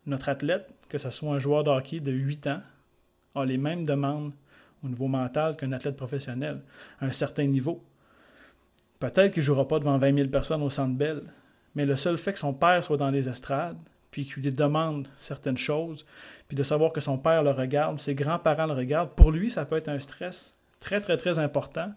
Notre 0.07 0.29
athlète, 0.29 0.69
que 0.89 0.99
ce 0.99 1.11
soit 1.11 1.33
un 1.35 1.39
joueur 1.39 1.65
de 1.65 1.71
hockey 1.71 2.01
de 2.01 2.13
8 2.13 2.47
ans, 2.49 2.61
a 3.35 3.45
les 3.45 3.57
mêmes 3.57 3.85
demandes 3.85 4.33
au 4.85 4.89
niveau 4.89 5.07
mental 5.07 5.57
qu'un 5.57 5.73
athlète 5.73 5.97
professionnel, 5.97 6.61
à 7.01 7.07
un 7.07 7.13
certain 7.13 7.47
niveau. 7.47 7.83
Peut-être 8.99 9.33
qu'il 9.33 9.41
ne 9.41 9.47
jouera 9.47 9.67
pas 9.67 9.79
devant 9.79 9.99
20 9.99 10.15
000 10.15 10.29
personnes 10.29 10.63
au 10.63 10.71
Centre 10.71 10.97
Bell, 10.97 11.23
mais 11.75 11.87
le 11.87 11.97
seul 11.97 12.19
fait 12.19 12.33
que 12.33 12.39
son 12.39 12.53
père 12.53 12.83
soit 12.83 12.97
dans 12.97 13.11
les 13.11 13.29
estrades, 13.29 13.79
puis 14.11 14.27
qu'il 14.27 14.43
lui 14.43 14.53
demande 14.53 15.09
certaines 15.17 15.57
choses, 15.57 16.05
puis 16.47 16.57
de 16.57 16.63
savoir 16.63 16.93
que 16.93 17.01
son 17.01 17.17
père 17.17 17.43
le 17.43 17.51
regarde, 17.51 18.01
ses 18.01 18.15
grands-parents 18.15 18.67
le 18.67 18.75
regardent, 18.75 19.11
pour 19.11 19.33
lui, 19.33 19.51
ça 19.51 19.65
peut 19.65 19.77
être 19.77 19.89
un 19.89 19.99
stress 19.99 20.57
très, 20.81 21.01
très, 21.01 21.17
très 21.17 21.39
important, 21.39 21.93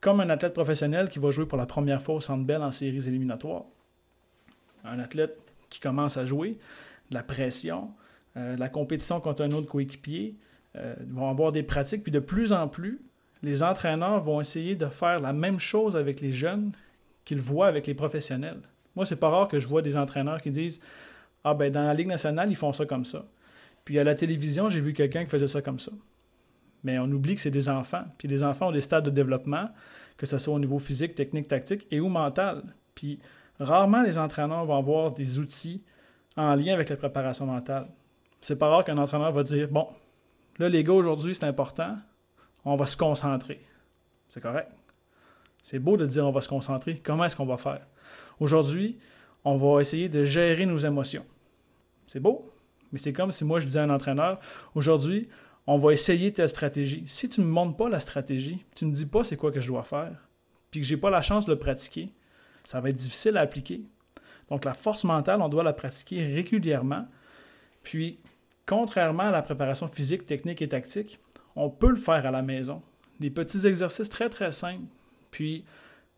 comme 0.00 0.20
un 0.20 0.30
athlète 0.30 0.54
professionnel 0.54 1.10
qui 1.10 1.18
va 1.18 1.30
jouer 1.30 1.44
pour 1.44 1.58
la 1.58 1.66
première 1.66 2.00
fois 2.00 2.14
au 2.14 2.20
Centre 2.20 2.44
Bell 2.44 2.62
en 2.62 2.72
séries 2.72 3.06
éliminatoires. 3.06 3.64
Un 4.84 4.98
athlète 4.98 5.36
qui 5.68 5.78
commence 5.78 6.16
à 6.16 6.24
jouer, 6.24 6.58
la 7.10 7.22
pression, 7.22 7.90
euh, 8.36 8.56
la 8.56 8.68
compétition 8.68 9.20
contre 9.20 9.42
un 9.42 9.52
autre 9.52 9.68
coéquipier, 9.68 10.36
euh, 10.76 10.94
vont 11.08 11.28
avoir 11.28 11.52
des 11.52 11.62
pratiques, 11.62 12.02
puis 12.02 12.12
de 12.12 12.20
plus 12.20 12.52
en 12.52 12.68
plus, 12.68 13.00
les 13.42 13.62
entraîneurs 13.62 14.22
vont 14.22 14.40
essayer 14.40 14.76
de 14.76 14.86
faire 14.86 15.20
la 15.20 15.32
même 15.32 15.58
chose 15.58 15.96
avec 15.96 16.20
les 16.20 16.32
jeunes 16.32 16.72
qu'ils 17.24 17.40
voient 17.40 17.66
avec 17.66 17.86
les 17.86 17.94
professionnels. 17.94 18.60
Moi, 18.94 19.06
c'est 19.06 19.16
pas 19.16 19.28
rare 19.28 19.48
que 19.48 19.58
je 19.58 19.66
vois 19.66 19.82
des 19.82 19.96
entraîneurs 19.96 20.40
qui 20.42 20.50
disent 20.50 20.80
Ah, 21.44 21.54
ben 21.54 21.72
dans 21.72 21.84
la 21.84 21.94
Ligue 21.94 22.08
nationale, 22.08 22.50
ils 22.50 22.56
font 22.56 22.72
ça 22.72 22.86
comme 22.86 23.04
ça. 23.04 23.24
Puis 23.84 23.98
à 23.98 24.04
la 24.04 24.14
télévision, 24.14 24.68
j'ai 24.68 24.80
vu 24.80 24.92
quelqu'un 24.92 25.24
qui 25.24 25.30
faisait 25.30 25.48
ça 25.48 25.62
comme 25.62 25.78
ça. 25.78 25.92
Mais 26.84 26.98
on 26.98 27.04
oublie 27.04 27.34
que 27.34 27.40
c'est 27.40 27.50
des 27.50 27.68
enfants. 27.68 28.04
Puis 28.18 28.28
les 28.28 28.44
enfants 28.44 28.68
ont 28.68 28.72
des 28.72 28.80
stades 28.80 29.04
de 29.04 29.10
développement, 29.10 29.70
que 30.16 30.26
ce 30.26 30.38
soit 30.38 30.54
au 30.54 30.58
niveau 30.58 30.78
physique, 30.78 31.14
technique, 31.14 31.48
tactique 31.48 31.86
et 31.90 32.00
ou 32.00 32.08
mental. 32.08 32.62
Puis 32.94 33.18
rarement 33.58 34.02
les 34.02 34.18
entraîneurs 34.18 34.64
vont 34.64 34.76
avoir 34.76 35.12
des 35.12 35.38
outils 35.38 35.82
en 36.36 36.54
lien 36.54 36.74
avec 36.74 36.88
la 36.88 36.96
préparation 36.96 37.46
mentale. 37.46 37.88
C'est 38.40 38.56
pas 38.56 38.68
rare 38.68 38.84
qu'un 38.84 38.98
entraîneur 38.98 39.32
va 39.32 39.42
dire 39.42 39.68
Bon, 39.68 39.88
là, 40.58 40.68
les 40.68 40.84
gars, 40.84 40.92
aujourd'hui, 40.92 41.34
c'est 41.34 41.44
important, 41.44 41.96
on 42.64 42.76
va 42.76 42.86
se 42.86 42.96
concentrer. 42.96 43.60
C'est 44.28 44.40
correct. 44.40 44.70
C'est 45.62 45.78
beau 45.78 45.96
de 45.96 46.06
dire 46.06 46.26
on 46.26 46.30
va 46.30 46.40
se 46.40 46.48
concentrer. 46.48 47.00
Comment 47.02 47.24
est-ce 47.24 47.36
qu'on 47.36 47.46
va 47.46 47.58
faire? 47.58 47.86
Aujourd'hui, 48.38 48.98
on 49.44 49.56
va 49.56 49.80
essayer 49.80 50.08
de 50.08 50.24
gérer 50.24 50.66
nos 50.66 50.78
émotions. 50.78 51.24
C'est 52.06 52.20
beau, 52.20 52.50
mais 52.92 52.98
c'est 52.98 53.12
comme 53.12 53.32
si 53.32 53.44
moi 53.44 53.60
je 53.60 53.66
disais 53.66 53.80
à 53.80 53.84
un 53.84 53.90
entraîneur, 53.90 54.40
aujourd'hui, 54.74 55.28
on 55.66 55.78
va 55.78 55.92
essayer 55.92 56.32
telle 56.32 56.48
stratégie. 56.48 57.04
Si 57.06 57.28
tu 57.28 57.40
ne 57.40 57.46
me 57.46 57.50
montres 57.50 57.76
pas 57.76 57.88
la 57.88 58.00
stratégie, 58.00 58.64
tu 58.74 58.84
ne 58.84 58.90
me 58.90 58.94
dis 58.94 59.06
pas 59.06 59.24
c'est 59.24 59.36
quoi 59.36 59.52
que 59.52 59.60
je 59.60 59.68
dois 59.68 59.84
faire, 59.84 60.28
puis 60.70 60.80
que 60.80 60.86
je 60.86 60.94
n'ai 60.94 61.00
pas 61.00 61.10
la 61.10 61.22
chance 61.22 61.46
de 61.46 61.52
le 61.52 61.58
pratiquer, 61.58 62.12
ça 62.64 62.80
va 62.80 62.88
être 62.88 62.96
difficile 62.96 63.36
à 63.36 63.40
appliquer. 63.40 63.82
Donc 64.50 64.64
la 64.64 64.74
force 64.74 65.04
mentale, 65.04 65.40
on 65.40 65.48
doit 65.48 65.62
la 65.62 65.72
pratiquer 65.72 66.24
régulièrement. 66.24 67.06
Puis, 67.82 68.18
contrairement 68.66 69.24
à 69.24 69.30
la 69.30 69.42
préparation 69.42 69.88
physique, 69.88 70.24
technique 70.24 70.60
et 70.60 70.68
tactique, 70.68 71.20
on 71.56 71.70
peut 71.70 71.90
le 71.90 71.96
faire 71.96 72.26
à 72.26 72.30
la 72.30 72.42
maison. 72.42 72.82
Des 73.20 73.30
petits 73.30 73.66
exercices 73.66 74.08
très 74.08 74.28
très 74.28 74.52
simples. 74.52 74.84
Puis, 75.30 75.64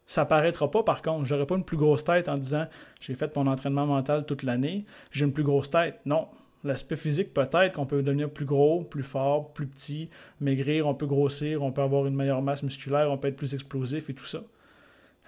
ça 0.06 0.24
paraîtra 0.24 0.70
pas, 0.70 0.82
par 0.82 1.02
contre. 1.02 1.24
J'aurai 1.24 1.46
pas 1.46 1.56
une 1.56 1.64
plus 1.64 1.76
grosse 1.76 2.04
tête 2.04 2.28
en 2.28 2.36
disant 2.36 2.66
j'ai 3.00 3.14
fait 3.14 3.34
mon 3.36 3.46
entraînement 3.46 3.86
mental 3.86 4.26
toute 4.26 4.42
l'année, 4.42 4.84
j'ai 5.10 5.24
une 5.24 5.32
plus 5.32 5.44
grosse 5.44 5.70
tête. 5.70 6.00
Non. 6.04 6.28
L'aspect 6.64 6.94
physique, 6.94 7.34
peut-être 7.34 7.72
qu'on 7.72 7.86
peut 7.86 8.04
devenir 8.04 8.30
plus 8.30 8.44
gros, 8.44 8.84
plus 8.84 9.02
fort, 9.02 9.52
plus 9.52 9.66
petit, 9.66 10.10
maigrir, 10.40 10.86
on 10.86 10.94
peut 10.94 11.06
grossir, 11.06 11.60
on 11.60 11.72
peut 11.72 11.82
avoir 11.82 12.06
une 12.06 12.14
meilleure 12.14 12.40
masse 12.40 12.62
musculaire, 12.62 13.10
on 13.10 13.18
peut 13.18 13.26
être 13.26 13.36
plus 13.36 13.52
explosif 13.52 14.08
et 14.10 14.14
tout 14.14 14.26
ça. 14.26 14.42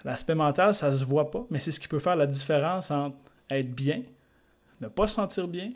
L'aspect 0.05 0.35
mental, 0.35 0.73
ça 0.73 0.93
se 0.93 1.03
voit 1.03 1.31
pas, 1.31 1.45
mais 1.49 1.59
c'est 1.59 1.71
ce 1.71 1.79
qui 1.79 1.87
peut 1.87 1.99
faire 1.99 2.15
la 2.15 2.27
différence 2.27 2.91
entre 2.91 3.17
être 3.49 3.73
bien, 3.73 4.03
ne 4.79 4.87
pas 4.87 5.07
se 5.07 5.15
sentir 5.15 5.47
bien, 5.47 5.71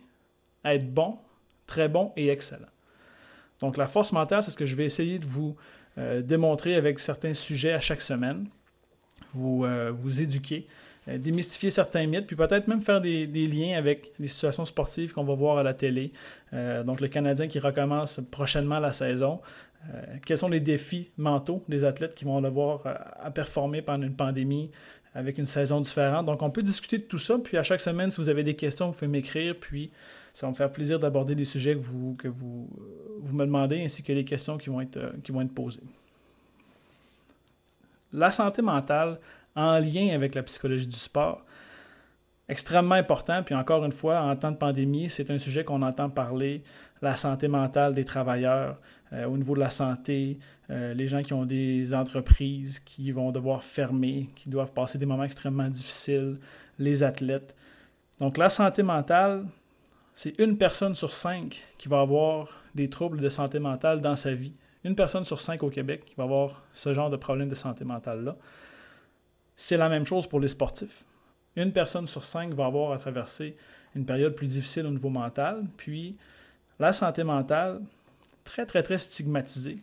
être 0.64 0.94
bon, 0.94 1.18
très 1.66 1.90
bon 1.90 2.14
et 2.16 2.30
excellent. 2.30 2.70
Donc 3.60 3.76
la 3.76 3.88
force 3.88 4.14
mentale, 4.14 4.44
c'est 4.44 4.52
ce 4.52 4.58
que 4.58 4.66
je 4.66 4.76
vais 4.76 4.86
essayer 4.86 5.20
de 5.20 5.26
vous 5.26 5.56
euh, 5.98 6.22
démontrer 6.22 6.76
avec 6.76 7.00
certains 7.00 7.34
sujets 7.34 7.74
à 7.74 7.80
chaque 7.80 8.02
semaine 8.02 8.48
vous, 9.34 9.66
euh, 9.66 9.92
vous 9.92 10.22
éduquer, 10.22 10.68
démystifier 11.08 11.72
certains 11.72 12.06
mythes, 12.06 12.28
puis 12.28 12.36
peut-être 12.36 12.68
même 12.68 12.82
faire 12.82 13.02
des, 13.02 13.26
liens 13.26 13.78
avec 13.78 14.12
les 14.20 14.28
situations 14.28 14.66
sportives 14.66 15.14
qu'on 15.14 15.24
va 15.24 15.34
voir 15.34 15.58
à 15.58 15.64
la 15.64 15.74
télé. 15.74 16.12
Euh, 16.54 16.84
donc 16.84 17.02
le 17.02 17.08
Canadien 17.08 17.48
qui 17.48 17.60
recommence 17.60 18.22
prochainement 18.32 18.80
la 18.80 18.92
saison. 18.92 19.40
quels 20.26 20.38
sont 20.38 20.50
les 20.50 20.60
défis 20.60 21.12
mentaux 21.18 21.64
des 21.70 21.84
athlètes 21.84 22.14
qui 22.14 22.26
vont 22.26 22.42
devoir 22.42 22.82
à 22.86 23.32
performer 23.32 23.82
pendant 23.82 24.06
une 24.06 24.16
pandémie 24.16 24.70
avec 25.16 25.38
une 25.38 25.46
saison 25.46 25.82
différente? 25.82 26.26
Donc 26.26 26.42
on 26.42 26.50
peut 26.50 26.64
discuter 26.64 26.98
de 26.98 27.04
tout 27.04 27.18
ça, 27.18 27.38
puis 27.38 27.58
à 27.58 27.64
chaque 27.64 27.82
semaine, 27.82 28.12
si 28.12 28.18
vous 28.18 28.30
avez 28.30 28.44
des 28.44 28.56
questions, 28.56 28.88
vous 28.88 28.94
pouvez 28.94 29.08
m'écrire, 29.08 29.56
puis 29.60 29.92
ça 30.34 30.46
va 30.46 30.52
me 30.52 30.56
faire 30.56 30.72
plaisir 30.72 31.00
d'aborder 31.00 31.34
les 31.34 31.46
sujets 31.46 31.76
que 32.18 32.28
vous 32.28 32.70
me 33.34 33.46
demandez, 33.46 33.82
ainsi 33.84 34.04
que 34.04 34.14
les 34.14 34.26
questions 34.26 34.58
qui 34.58 34.70
vont 34.70 34.82
être, 34.82 35.00
qui 35.24 35.32
vont 35.32 35.42
être 35.42 35.54
posées 35.54 35.82
la 38.14 38.32
santé 38.32 38.62
mentale 38.62 39.20
en 39.60 39.80
lien 39.80 40.10
avec 40.14 40.36
la 40.36 40.44
psychologie 40.44 40.88
du 40.88 40.96
sport, 40.96 41.44
extrêmement 42.48 42.96
important. 42.96 43.44
Puis 43.44 43.56
encore 43.56 43.84
une 43.86 43.92
fois, 43.92 44.22
en 44.22 44.36
temps 44.36 44.52
de 44.52 44.58
pandémie, 44.58 45.10
c'est 45.10 45.30
un 45.32 45.38
sujet 45.38 45.64
qu'on 45.64 45.82
entend 45.82 46.10
parler, 46.10 46.64
la 47.02 47.16
santé 47.16 47.48
mentale 47.48 47.94
des 47.94 48.06
travailleurs, 48.06 48.78
euh, 49.14 49.26
au 49.26 49.38
niveau 49.38 49.56
de 49.56 49.60
la 49.60 49.70
santé, 49.70 50.40
euh, 50.70 50.94
les 50.94 51.08
gens 51.08 51.22
qui 51.22 51.34
ont 51.34 51.46
des 51.46 51.94
entreprises 51.94 52.80
qui 52.80 53.12
vont 53.12 53.32
devoir 53.32 53.64
fermer, 53.64 54.30
qui 54.36 54.50
doivent 54.50 54.72
passer 54.72 54.98
des 54.98 55.06
moments 55.06 55.24
extrêmement 55.24 55.68
difficiles, 55.68 56.38
les 56.78 57.04
athlètes. 57.04 57.56
Donc 58.20 58.38
la 58.38 58.50
santé 58.50 58.84
mentale, 58.84 59.46
c'est 60.14 60.38
une 60.40 60.58
personne 60.58 60.96
sur 60.96 61.12
cinq 61.12 61.64
qui 61.78 61.88
va 61.88 62.02
avoir 62.02 62.50
des 62.76 62.90
troubles 62.90 63.20
de 63.20 63.30
santé 63.30 63.60
mentale 63.60 64.02
dans 64.02 64.16
sa 64.16 64.34
vie 64.34 64.54
une 64.84 64.96
personne 64.96 65.26
sur 65.26 65.42
cinq 65.42 65.64
au 65.64 65.70
Québec 65.70 66.04
qui 66.06 66.16
va 66.16 66.24
avoir 66.24 66.64
ce 66.74 66.94
genre 66.94 67.10
de 67.10 67.18
problème 67.18 67.50
de 67.50 67.56
santé 67.56 67.84
mentale-là. 67.86 68.36
C'est 69.62 69.76
la 69.76 69.90
même 69.90 70.06
chose 70.06 70.26
pour 70.26 70.40
les 70.40 70.48
sportifs. 70.48 71.04
Une 71.58 71.74
personne 71.74 72.08
sur 72.08 72.24
cinq 72.24 72.54
va 72.54 72.68
avoir 72.68 72.94
à 72.94 72.98
traverser 72.98 73.58
une 73.94 74.06
période 74.06 74.34
plus 74.34 74.48
difficile 74.48 74.86
au 74.86 74.90
niveau 74.90 75.10
mental. 75.10 75.66
Puis, 75.76 76.16
la 76.80 76.94
santé 76.94 77.26
mentale, 77.26 77.82
très, 78.46 78.66
très, 78.66 78.84
très 78.84 78.98
stigmatisée. 78.98 79.80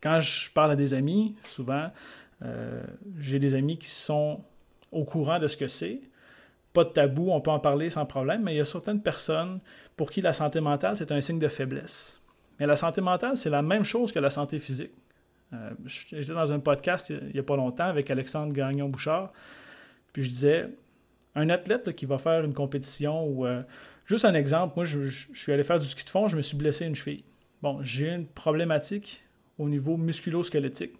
Quand 0.00 0.18
je 0.18 0.50
parle 0.50 0.72
à 0.72 0.74
des 0.74 0.94
amis, 0.94 1.36
souvent, 1.46 1.92
euh, 2.42 2.82
j'ai 3.20 3.38
des 3.38 3.54
amis 3.54 3.78
qui 3.78 3.88
sont 3.88 4.40
au 4.90 5.04
courant 5.04 5.38
de 5.38 5.46
ce 5.46 5.56
que 5.56 5.68
c'est. 5.68 6.00
Pas 6.72 6.82
de 6.82 6.90
tabou, 6.90 7.30
on 7.30 7.40
peut 7.40 7.52
en 7.52 7.60
parler 7.60 7.90
sans 7.90 8.04
problème, 8.04 8.42
mais 8.42 8.54
il 8.54 8.56
y 8.56 8.60
a 8.60 8.64
certaines 8.64 9.00
personnes 9.00 9.60
pour 9.96 10.10
qui 10.10 10.22
la 10.22 10.32
santé 10.32 10.60
mentale, 10.60 10.96
c'est 10.96 11.12
un 11.12 11.20
signe 11.20 11.38
de 11.38 11.46
faiblesse. 11.46 12.20
Mais 12.58 12.66
la 12.66 12.74
santé 12.74 13.00
mentale, 13.00 13.36
c'est 13.36 13.50
la 13.50 13.62
même 13.62 13.84
chose 13.84 14.10
que 14.10 14.18
la 14.18 14.30
santé 14.30 14.58
physique. 14.58 14.90
Euh, 15.52 15.70
j'étais 15.86 16.32
dans 16.32 16.52
un 16.52 16.58
podcast 16.58 17.10
il 17.10 17.32
n'y 17.32 17.38
a 17.38 17.42
pas 17.42 17.56
longtemps 17.56 17.86
avec 17.86 18.10
Alexandre 18.10 18.52
Gagnon-Bouchard, 18.52 19.32
puis 20.12 20.22
je 20.22 20.28
disais, 20.28 20.68
un 21.34 21.48
athlète 21.50 21.94
qui 21.94 22.06
va 22.06 22.18
faire 22.18 22.44
une 22.44 22.54
compétition 22.54 23.26
ou... 23.26 23.46
Euh, 23.46 23.62
juste 24.06 24.24
un 24.24 24.34
exemple, 24.34 24.74
moi, 24.76 24.84
je, 24.84 25.08
suis 25.08 25.52
allé 25.52 25.62
faire 25.62 25.78
du 25.78 25.86
ski 25.86 26.04
de 26.04 26.10
fond, 26.10 26.28
je 26.28 26.36
me 26.36 26.42
suis 26.42 26.56
blessé 26.56 26.86
une 26.86 26.94
cheville. 26.94 27.24
Bon, 27.62 27.82
j'ai 27.82 28.08
une 28.08 28.26
problématique 28.26 29.24
au 29.58 29.68
niveau 29.68 29.96
musculo-squelettique. 29.96 30.94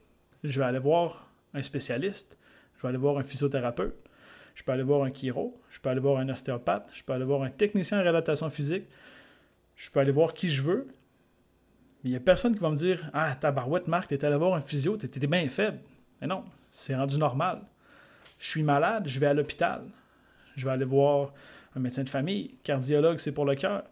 Je 0.45 0.59
vais 0.59 0.67
aller 0.67 0.79
voir 0.79 1.31
un 1.55 1.63
spécialiste, 1.63 2.37
je 2.77 2.83
vais 2.83 2.89
aller 2.89 2.99
voir 2.99 3.19
un 3.19 3.23
physiothérapeute, 3.23 3.97
je 4.55 4.63
peux 4.63 4.73
aller 4.73 4.83
voir 4.83 5.03
un 5.03 5.13
chiro, 5.13 5.61
je 5.71 5.81
peux 5.81 5.89
aller 5.89 6.01
voir 6.01 6.19
un 6.19 6.29
ostéopathe, 6.29 6.89
je 6.93 7.03
peux 7.03 7.13
aller 7.13 7.25
voir 7.25 7.43
un 7.43 7.51
technicien 7.51 7.99
en 7.99 8.03
réadaptation 8.03 8.51
physique, 8.51 8.85
je 9.77 9.91
peux 9.91 10.01
aller 10.01 10.13
voir 10.13 10.35
qui 10.35 10.51
je 10.51 10.63
veux, 10.63 10.89
il 12.09 12.13
n'y 12.13 12.17
a 12.17 12.21
personne 12.21 12.55
qui 12.55 12.61
va 12.61 12.71
me 12.71 12.77
dire 12.77 13.11
Ah, 13.13 13.37
tabarouette, 13.39 13.87
Marc, 13.87 14.09
t'es 14.09 14.25
allé 14.25 14.37
voir 14.37 14.55
un 14.55 14.63
physio, 14.63 14.97
t'étais 14.97 15.27
bien 15.27 15.47
faible. 15.49 15.79
Mais 16.21 16.27
non, 16.27 16.43
c'est 16.71 16.97
rendu 16.97 17.19
normal. 17.19 17.61
Je 18.39 18.49
suis 18.49 18.63
malade, 18.63 19.05
je 19.07 19.21
vais 19.21 19.27
à 19.27 19.35
l'hôpital. 19.35 19.83
Je 20.57 20.65
vais 20.65 20.73
aller 20.73 20.87
voir 20.87 21.35
un 21.77 21.81
médecin 21.81 22.05
de 22.05 22.09
famille, 22.09 22.55
cardiologue, 22.63 23.19
c'est 23.19 23.33
pour 23.33 23.45
le 23.45 23.55
cœur. 23.57 23.85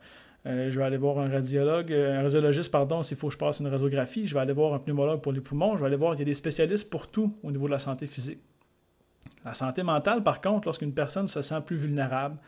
Euh, 0.46 0.70
je 0.70 0.78
vais 0.78 0.84
aller 0.86 0.96
voir 0.96 1.18
un 1.18 1.28
radiologue, 1.28 1.92
un 1.92 2.22
radiologiste, 2.22 2.70
pardon, 2.70 3.02
s'il 3.02 3.18
faut 3.18 3.26
que 3.26 3.34
je 3.34 3.38
passe 3.38 3.60
une 3.60 3.66
radiographie. 3.66 4.26
Je 4.26 4.32
vais 4.32 4.40
aller 4.40 4.54
voir 4.54 4.72
un 4.72 4.78
pneumologue 4.78 5.20
pour 5.20 5.32
les 5.32 5.42
poumons. 5.42 5.76
Je 5.76 5.82
vais 5.82 5.88
aller 5.88 5.96
voir, 5.96 6.14
il 6.14 6.20
y 6.20 6.22
a 6.22 6.24
des 6.24 6.32
spécialistes 6.32 6.88
pour 6.88 7.08
tout 7.08 7.36
au 7.42 7.52
niveau 7.52 7.66
de 7.66 7.72
la 7.72 7.78
santé 7.78 8.06
physique. 8.06 8.40
La 9.44 9.52
santé 9.52 9.82
mentale, 9.82 10.22
par 10.22 10.40
contre, 10.40 10.68
lorsqu'une 10.68 10.94
personne 10.94 11.28
se 11.28 11.42
sent 11.42 11.60
plus 11.66 11.76
vulnérable, 11.76 12.38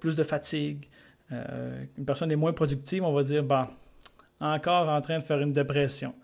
plus 0.00 0.14
de 0.14 0.22
fatigue, 0.22 0.86
une 1.30 2.04
personne 2.06 2.30
est 2.30 2.36
moins 2.36 2.54
productive, 2.54 3.04
on 3.04 3.12
va 3.12 3.22
dire, 3.22 3.42
bah, 3.42 3.70
encore 4.40 4.88
en 4.88 5.00
train 5.00 5.18
de 5.18 5.24
faire 5.24 5.40
une 5.40 5.52
dépression 5.52 6.14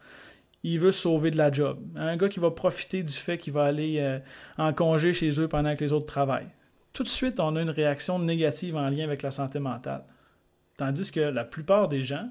il 0.65 0.81
veut 0.81 0.93
sauver 0.93 1.31
de 1.31 1.37
la 1.37 1.53
job. 1.53 1.79
Un 1.95 2.17
gars 2.17 2.29
qui 2.29 2.41
va 2.41 2.51
profiter 2.51 3.03
du 3.03 3.13
fait 3.13 3.37
qu'il 3.37 3.53
va 3.53 3.65
aller 3.65 3.99
euh, 4.01 4.19
en 4.57 4.73
congé 4.73 5.13
chez 5.13 5.39
eux 5.39 5.47
pendant 5.47 5.77
que 5.77 5.85
les 5.85 5.93
autres 5.93 6.07
travaillent. 6.07 6.49
Tout 6.95 7.03
de 7.03 7.09
suite, 7.09 7.39
on 7.39 7.55
a 7.55 7.61
une 7.61 7.71
réaction 7.71 8.19
négative 8.19 8.75
en 8.75 8.89
lien 8.89 9.05
avec 9.05 9.23
la 9.23 9.31
santé 9.31 9.59
mentale. 9.59 10.05
Tandis 10.77 11.13
que 11.13 11.21
la 11.21 11.45
plupart 11.45 11.89
des 11.89 12.03
gens 12.03 12.31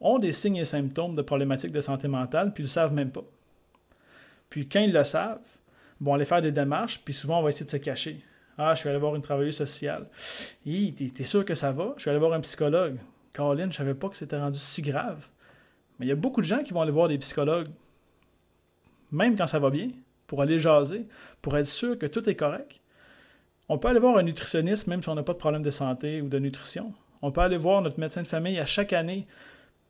ont 0.00 0.18
des 0.18 0.30
signes 0.30 0.56
et 0.56 0.64
symptômes 0.64 1.16
de 1.16 1.22
problématiques 1.22 1.72
de 1.72 1.80
santé 1.80 2.06
mentale, 2.06 2.52
puis 2.52 2.62
ils 2.62 2.66
ne 2.66 2.68
le 2.68 2.72
savent 2.72 2.94
même 2.94 3.10
pas. 3.10 3.24
Puis 4.48 4.68
quand 4.68 4.80
ils 4.80 4.92
le 4.92 5.04
savent, 5.04 5.40
on 6.04 6.14
aller 6.14 6.24
faire 6.24 6.42
des 6.42 6.52
démarches, 6.52 7.00
puis 7.04 7.14
souvent 7.14 7.40
on 7.40 7.42
va 7.42 7.48
essayer 7.48 7.66
de 7.66 7.70
se 7.70 7.76
cacher. 7.76 8.24
Ah, 8.56 8.74
je 8.74 8.84
vais 8.84 8.90
aller 8.90 8.98
voir 8.98 9.16
une 9.16 9.22
travailleuse 9.22 9.56
sociale. 9.56 10.06
Hi, 10.64 10.94
t'es 10.94 11.24
sûr 11.24 11.44
que 11.44 11.54
ça 11.54 11.72
va? 11.72 11.94
Je 11.96 12.04
vais 12.04 12.10
aller 12.10 12.20
voir 12.20 12.34
un 12.34 12.40
psychologue. 12.40 12.98
Caroline, 13.32 13.72
je 13.72 13.76
savais 13.76 13.94
pas 13.94 14.08
que 14.08 14.16
c'était 14.16 14.38
rendu 14.38 14.58
si 14.58 14.82
grave. 14.82 15.28
Mais 15.98 16.06
il 16.06 16.08
y 16.08 16.12
a 16.12 16.16
beaucoup 16.16 16.40
de 16.40 16.46
gens 16.46 16.62
qui 16.62 16.72
vont 16.72 16.82
aller 16.82 16.92
voir 16.92 17.08
des 17.08 17.18
psychologues, 17.18 17.68
même 19.10 19.36
quand 19.36 19.46
ça 19.46 19.58
va 19.58 19.70
bien, 19.70 19.88
pour 20.26 20.42
aller 20.42 20.58
jaser, 20.58 21.06
pour 21.40 21.56
être 21.56 21.66
sûr 21.66 21.98
que 21.98 22.06
tout 22.06 22.28
est 22.28 22.34
correct. 22.34 22.80
On 23.68 23.78
peut 23.78 23.88
aller 23.88 24.00
voir 24.00 24.16
un 24.16 24.22
nutritionniste 24.22 24.86
même 24.86 25.02
si 25.02 25.08
on 25.08 25.14
n'a 25.14 25.22
pas 25.22 25.32
de 25.32 25.38
problème 25.38 25.62
de 25.62 25.70
santé 25.70 26.20
ou 26.20 26.28
de 26.28 26.38
nutrition. 26.38 26.92
On 27.20 27.30
peut 27.30 27.40
aller 27.40 27.56
voir 27.56 27.82
notre 27.82 28.00
médecin 28.00 28.22
de 28.22 28.26
famille 28.26 28.58
à 28.58 28.66
chaque 28.66 28.92
année 28.92 29.26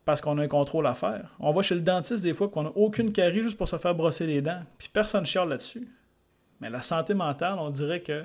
parce 0.05 0.21
qu'on 0.21 0.39
a 0.39 0.43
un 0.43 0.49
contrôle 0.49 0.87
à 0.87 0.95
faire. 0.95 1.35
On 1.39 1.53
va 1.53 1.63
chez 1.63 1.75
le 1.75 1.81
dentiste 1.81 2.23
des 2.23 2.35
fois 2.35 2.49
qu'on 2.49 2.65
n'a 2.65 2.73
aucune 2.75 3.13
carie 3.13 3.43
juste 3.43 3.57
pour 3.57 3.69
se 3.69 3.79
faire 3.79 3.95
brosser 3.95 4.27
les 4.27 4.43
dents, 4.43 4.63
puis 4.79 4.91
personne 4.93 5.23
ne 5.23 5.27
chiale 5.27 5.49
là-dessus. 5.49 5.89
Mais 6.61 6.71
la 6.71 6.83
santé 6.83 7.15
mentale, 7.15 7.59
on 7.59 7.71
dirait 7.71 8.03
que 8.03 8.25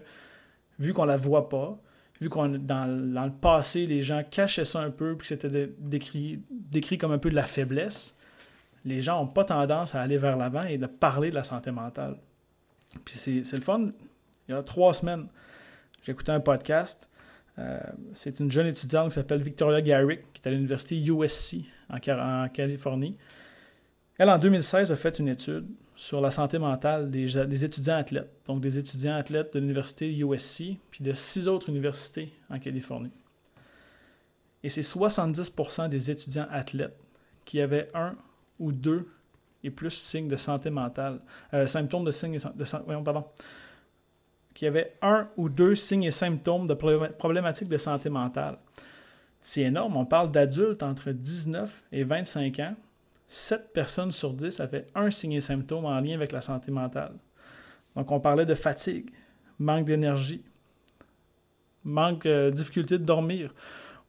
vu 0.80 0.94
qu'on 0.94 1.06
la 1.06 1.18
voit 1.18 1.50
pas, 1.50 1.78
vu 2.22 2.30
qu'on 2.30 2.50
dans, 2.50 2.88
dans 2.88 3.26
le 3.26 3.32
passé, 3.32 3.86
les 3.86 4.02
gens 4.02 4.24
cachaient 4.30 4.66
ça 4.66 4.82
un 4.82 4.90
peu, 4.90 5.16
puis 5.16 5.28
que 5.28 5.36
c'était 5.36 5.70
décrit, 5.80 6.42
décrit 6.50 6.98
comme 6.98 7.12
un 7.12 7.18
peu 7.18 7.30
de 7.30 7.36
la 7.36 7.44
faiblesse, 7.44 8.16
les 8.86 9.02
gens 9.02 9.20
n'ont 9.20 9.28
pas 9.28 9.44
tendance 9.44 9.96
à 9.96 10.02
aller 10.02 10.18
vers 10.18 10.38
l'avant 10.38 10.64
et 10.64 10.78
de 10.78 10.88
parler 10.88 11.30
de 11.30 11.36
la 11.36 11.44
santé 11.44 11.72
mentale. 11.72 12.18
Puis 13.04 13.16
c'est 13.16 13.54
le 13.54 13.62
fun. 13.62 13.92
Il 14.48 14.56
y 14.56 14.58
a 14.58 14.64
trois 14.64 14.94
semaines, 14.94 15.28
écouté 16.08 16.32
un 16.32 16.40
podcast. 16.40 17.10
Euh, 17.60 17.80
c'est 18.14 18.40
une 18.40 18.52
jeune 18.52 18.68
étudiante 18.68 19.10
qui 19.10 19.16
s'appelle 19.16 19.42
Victoria 19.42 19.82
Garrick, 19.82 20.32
qui 20.32 20.42
est 20.42 20.48
à 20.48 20.52
l'université 20.52 20.98
USC 20.98 21.58
en 21.90 22.48
Californie. 22.50 23.18
Elle, 24.18 24.30
en 24.30 24.38
2016, 24.38 24.92
a 24.92 24.96
fait 24.96 25.20
une 25.20 25.28
étude 25.28 25.68
sur 25.98 26.22
la 26.22 26.30
santé 26.30 26.60
mentale 26.60 27.10
des, 27.10 27.66
étudiants 27.66 27.98
athlètes, 27.98 28.32
donc 28.46 28.62
des 28.62 28.78
étudiants 28.78 29.16
athlètes 29.16 29.52
de 29.56 29.60
l'université 29.60 30.16
USC, 30.16 30.78
puis 30.92 31.04
de 31.04 31.12
six 31.12 31.48
autres 31.48 31.70
universités 31.70 32.32
en 32.52 32.60
Californie. 32.60 33.12
Et 34.64 34.70
c'est 34.70 34.82
70% 34.82 35.90
des 35.90 36.12
étudiants 36.12 36.48
athlètes 36.52 36.98
qui 37.46 37.60
avaient 37.60 37.88
un 37.96 38.16
ou 38.60 38.72
deux 38.72 39.10
et 39.64 39.72
plus 39.72 39.90
signes 39.90 40.28
de 40.28 40.36
santé 40.36 40.70
mentale, 40.70 41.20
euh, 41.56 41.66
symptômes 41.66 42.06
de 42.06 42.12
signes 42.12 42.38
de, 42.38 43.04
pardon, 43.04 43.26
qui 44.54 44.68
avaient 44.68 44.94
un 45.02 45.28
ou 45.36 45.50
deux 45.50 45.74
signes 45.74 46.04
et 46.04 46.12
symptômes 46.12 46.68
de 46.68 46.76
problématiques 46.76 47.70
de 47.70 47.78
santé 47.78 48.10
mentale. 48.10 48.60
C'est 49.42 49.62
énorme, 49.62 49.98
on 49.98 50.06
parle 50.06 50.32
d'adultes 50.32 50.84
entre 50.84 51.12
19 51.12 51.84
et 51.92 52.04
25 52.04 52.60
ans 52.60 52.76
7 53.28 53.74
personnes 53.74 54.12
sur 54.12 54.34
10 54.34 54.60
avaient 54.62 54.88
un 54.96 55.12
signe 55.12 55.34
et 55.34 55.42
symptôme 55.42 55.86
en 55.86 56.00
lien 56.00 56.16
avec 56.16 56.32
la 56.32 56.42
santé 56.42 56.72
mentale. 56.72 57.14
Donc, 57.96 58.12
on 58.12 58.20
parlait 58.20 58.46
de 58.46 58.54
fatigue, 58.54 59.10
manque 59.60 59.86
d'énergie, 59.86 60.44
manque, 61.84 62.26
euh, 62.26 62.52
difficulté 62.52 62.98
de 62.98 63.04
dormir, 63.04 63.54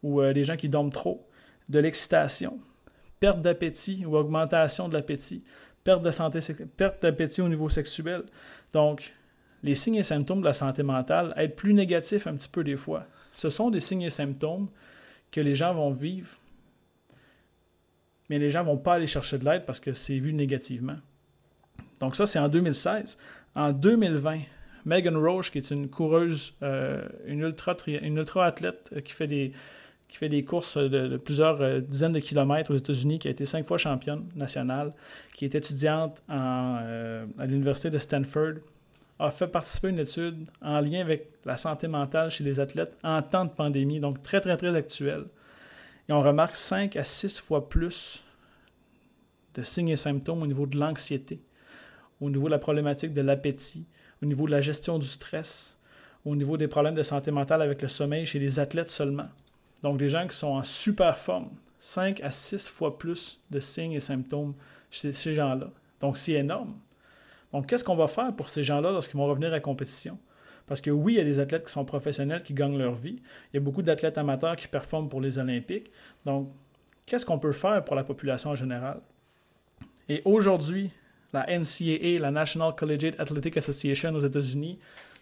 ou 0.03 0.21
euh, 0.21 0.33
des 0.33 0.45
gens 0.45 0.57
qui 0.57 0.69
dorment 0.69 0.91
trop, 0.91 1.27
de 1.69 1.79
l'excitation, 1.81 2.59
perte 3.19 3.43
d'appétit 3.43 4.05
ou 4.07 4.17
augmentation 4.17 4.89
de 4.89 4.95
l'appétit, 4.95 5.43
perte 5.83 6.03
de 6.03 6.11
santé, 6.11 6.41
perte 6.77 7.03
d'appétit 7.03 7.41
au 7.41 7.49
niveau 7.49 7.69
sexuel. 7.69 8.23
Donc, 8.73 9.15
les 9.63 9.75
signes 9.75 9.97
et 9.97 10.03
symptômes 10.03 10.41
de 10.41 10.47
la 10.47 10.53
santé 10.53 10.83
mentale 10.83 11.33
être 11.37 11.57
plus 11.57 11.75
négatifs 11.75 12.27
un 12.27 12.37
petit 12.37 12.49
peu 12.49 12.63
des 12.63 12.77
fois. 12.77 13.07
Ce 13.33 13.51
sont 13.51 13.71
des 13.71 13.81
signes 13.81 14.03
et 14.03 14.11
symptômes 14.11 14.69
que 15.33 15.41
les 15.41 15.57
gens 15.57 15.75
vont 15.75 15.91
vivre 15.91 16.39
mais 18.29 18.39
les 18.39 18.51
gens 18.51 18.65
vont 18.65 18.77
pas 18.77 18.95
aller 18.95 19.07
chercher 19.07 19.39
de 19.39 19.45
l'aide 19.45 19.65
parce 19.65 19.81
que 19.81 19.93
c'est 19.93 20.19
vu 20.19 20.33
négativement. 20.33 20.97
Donc 22.01 22.17
ça, 22.17 22.27
c'est 22.27 22.39
en 22.39 22.49
2016. 22.49 23.19
En 23.55 23.73
2020, 23.73 24.39
Megan 24.85 25.17
Roche, 25.17 25.51
qui 25.51 25.59
est 25.59 25.71
une 25.71 25.89
coureuse, 25.89 26.55
euh, 26.63 27.05
une, 27.27 27.41
ultra 27.41 27.75
une 27.87 28.17
ultra 28.17 28.47
athlète 28.47 28.91
euh, 28.95 29.01
qui 29.01 29.13
fait 29.13 29.27
des, 29.27 29.53
qui 30.09 30.17
fait 30.17 30.29
des 30.29 30.45
courses 30.45 30.79
de, 30.79 31.17
plusieurs 31.17 31.61
euh, 31.61 31.81
dizaines 31.81 32.13
de 32.13 32.21
kilomètres 32.21 32.73
aux 32.73 32.77
États-Unis, 32.77 33.19
qui 33.19 33.29
a 33.29 33.31
été 33.31 33.45
cinq 33.45 33.67
fois 33.67 33.79
championne 33.79 34.25
nationale, 34.37 34.93
qui 35.35 35.45
est 35.45 35.55
étudiante 35.55 36.23
à 36.29 36.83
l'Université 37.47 37.91
de 37.91 37.99
Stanford, 37.99 38.55
a 39.19 39.31
fait 39.31 39.49
participer 39.49 39.89
à 39.89 39.91
une 39.91 39.99
étude 39.99 40.47
en 40.63 40.81
lien 40.81 41.01
avec 41.01 41.29
la 41.45 41.57
santé 41.57 41.89
mentale 41.89 42.31
chez 42.31 42.45
les 42.45 42.61
athlètes 42.61 42.97
en 43.03 43.21
temps 43.21 43.45
de 43.45 43.51
pandémie, 43.51 43.99
donc 43.99 44.23
très, 44.23 44.41
très, 44.41 44.57
très 44.57 44.75
actuelle. 44.77 45.25
Et 46.09 46.13
on 46.13 46.23
remarque 46.23 46.57
5 46.57 46.97
à 46.97 47.05
6 47.05 47.41
fois 47.41 47.69
plus 47.69 48.25
de 49.55 49.63
signes 49.63 49.91
et 49.91 49.97
symptômes 49.97 50.43
au 50.43 50.47
niveau 50.47 50.67
de 50.67 50.79
l'anxiété, 50.79 51.43
au 52.21 52.31
niveau 52.31 52.47
de 52.47 52.53
la 52.53 52.59
problématique 52.59 53.13
de 53.13 53.21
l'appétit, 53.21 53.87
au 54.23 54.27
niveau 54.27 54.47
de 54.47 54.53
la 54.53 54.61
gestion 54.61 54.99
du 54.99 55.07
stress, 55.07 55.79
au 56.25 56.35
niveau 56.35 56.57
des 56.57 56.69
problèmes 56.69 56.95
de 56.95 57.03
santé 57.03 57.31
mentale 57.31 57.61
avec 57.61 57.83
le 57.83 57.89
sommeil 57.89 58.25
chez 58.25 58.39
les 58.39 58.59
athlètes 58.59 58.91
seulement. 58.91 59.29
Donc 59.83 59.99
des 59.99 60.09
gens 60.09 60.27
qui 60.27 60.37
sont 60.37 60.49
en 60.49 60.65
super 60.65 61.19
forme, 61.19 61.51
5 61.79 62.21
à 62.23 62.31
6 62.31 62.69
fois 62.69 62.99
plus 62.99 63.41
de 63.51 63.61
signes 63.61 63.93
et 63.93 64.01
symptômes 64.01 64.55
chez 64.91 65.13
ces 65.13 65.35
gens-là. 65.35 65.71
Donc 66.01 66.17
c'est 66.17 66.33
énorme. 66.33 66.75
Donc 67.53 67.67
qu'est-ce 67.67 67.85
qu'on 67.85 67.97
va 67.97 68.09
faire 68.09 68.35
pour 68.35 68.49
ces 68.49 68.65
gens-là 68.65 68.93
lorsqu'ils 68.93 69.17
vont 69.17 69.27
revenir 69.27 69.53
à 69.53 69.61
compétition? 69.61 70.19
Parce 70.69 70.81
que 70.81 70.91
oui, 70.91 71.15
il 71.15 71.17
y 71.17 71.21
a 71.21 71.25
des 71.25 71.41
athlètes 71.41 71.67
qui 71.67 71.73
sont 71.73 71.85
professionnels, 71.85 72.43
qui 72.43 72.53
gagnent 72.53 72.79
leur 72.79 72.95
vie. 72.95 73.17
Il 73.53 73.55
y 73.55 73.57
a 73.57 73.61
beaucoup 73.61 73.83
d'athlètes 73.83 74.19
amateurs 74.19 74.55
qui 74.57 74.69
performent 74.69 75.09
pour 75.09 75.21
les 75.21 75.39
Olympiques. 75.39 75.91
Donc, 76.27 76.51
qu'est-ce 77.07 77.25
qu'on 77.25 77.39
peut 77.39 77.53
faire 77.53 77.83
pour 77.85 77.97
la 77.97 78.05
population 78.05 78.51
en 78.51 78.55
général? 78.55 79.01
Et 80.09 80.23
aujourd'hui, 80.25 80.91
la 81.33 81.47
NCAA, 81.47 82.21
la 82.21 82.31
National 82.31 82.75
Collegiate 82.75 83.19
Athletic 83.19 83.57
Association 83.57 84.15
aux 84.15 84.21
États-Unis, 84.21 84.79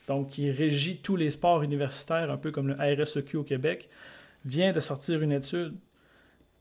donc 0.06 0.28
qui 0.28 0.50
régit 0.50 0.98
tous 0.98 1.16
les 1.16 1.30
sports 1.30 1.62
universitaires, 1.62 2.30
un 2.30 2.37
peu 2.37 2.50
comme 2.50 2.68
le 2.68 3.02
RSEQ 3.02 3.38
au 3.38 3.42
Québec, 3.42 3.88
vient 4.44 4.72
de 4.72 4.80
sortir 4.80 5.22
une 5.22 5.32
étude. 5.32 5.74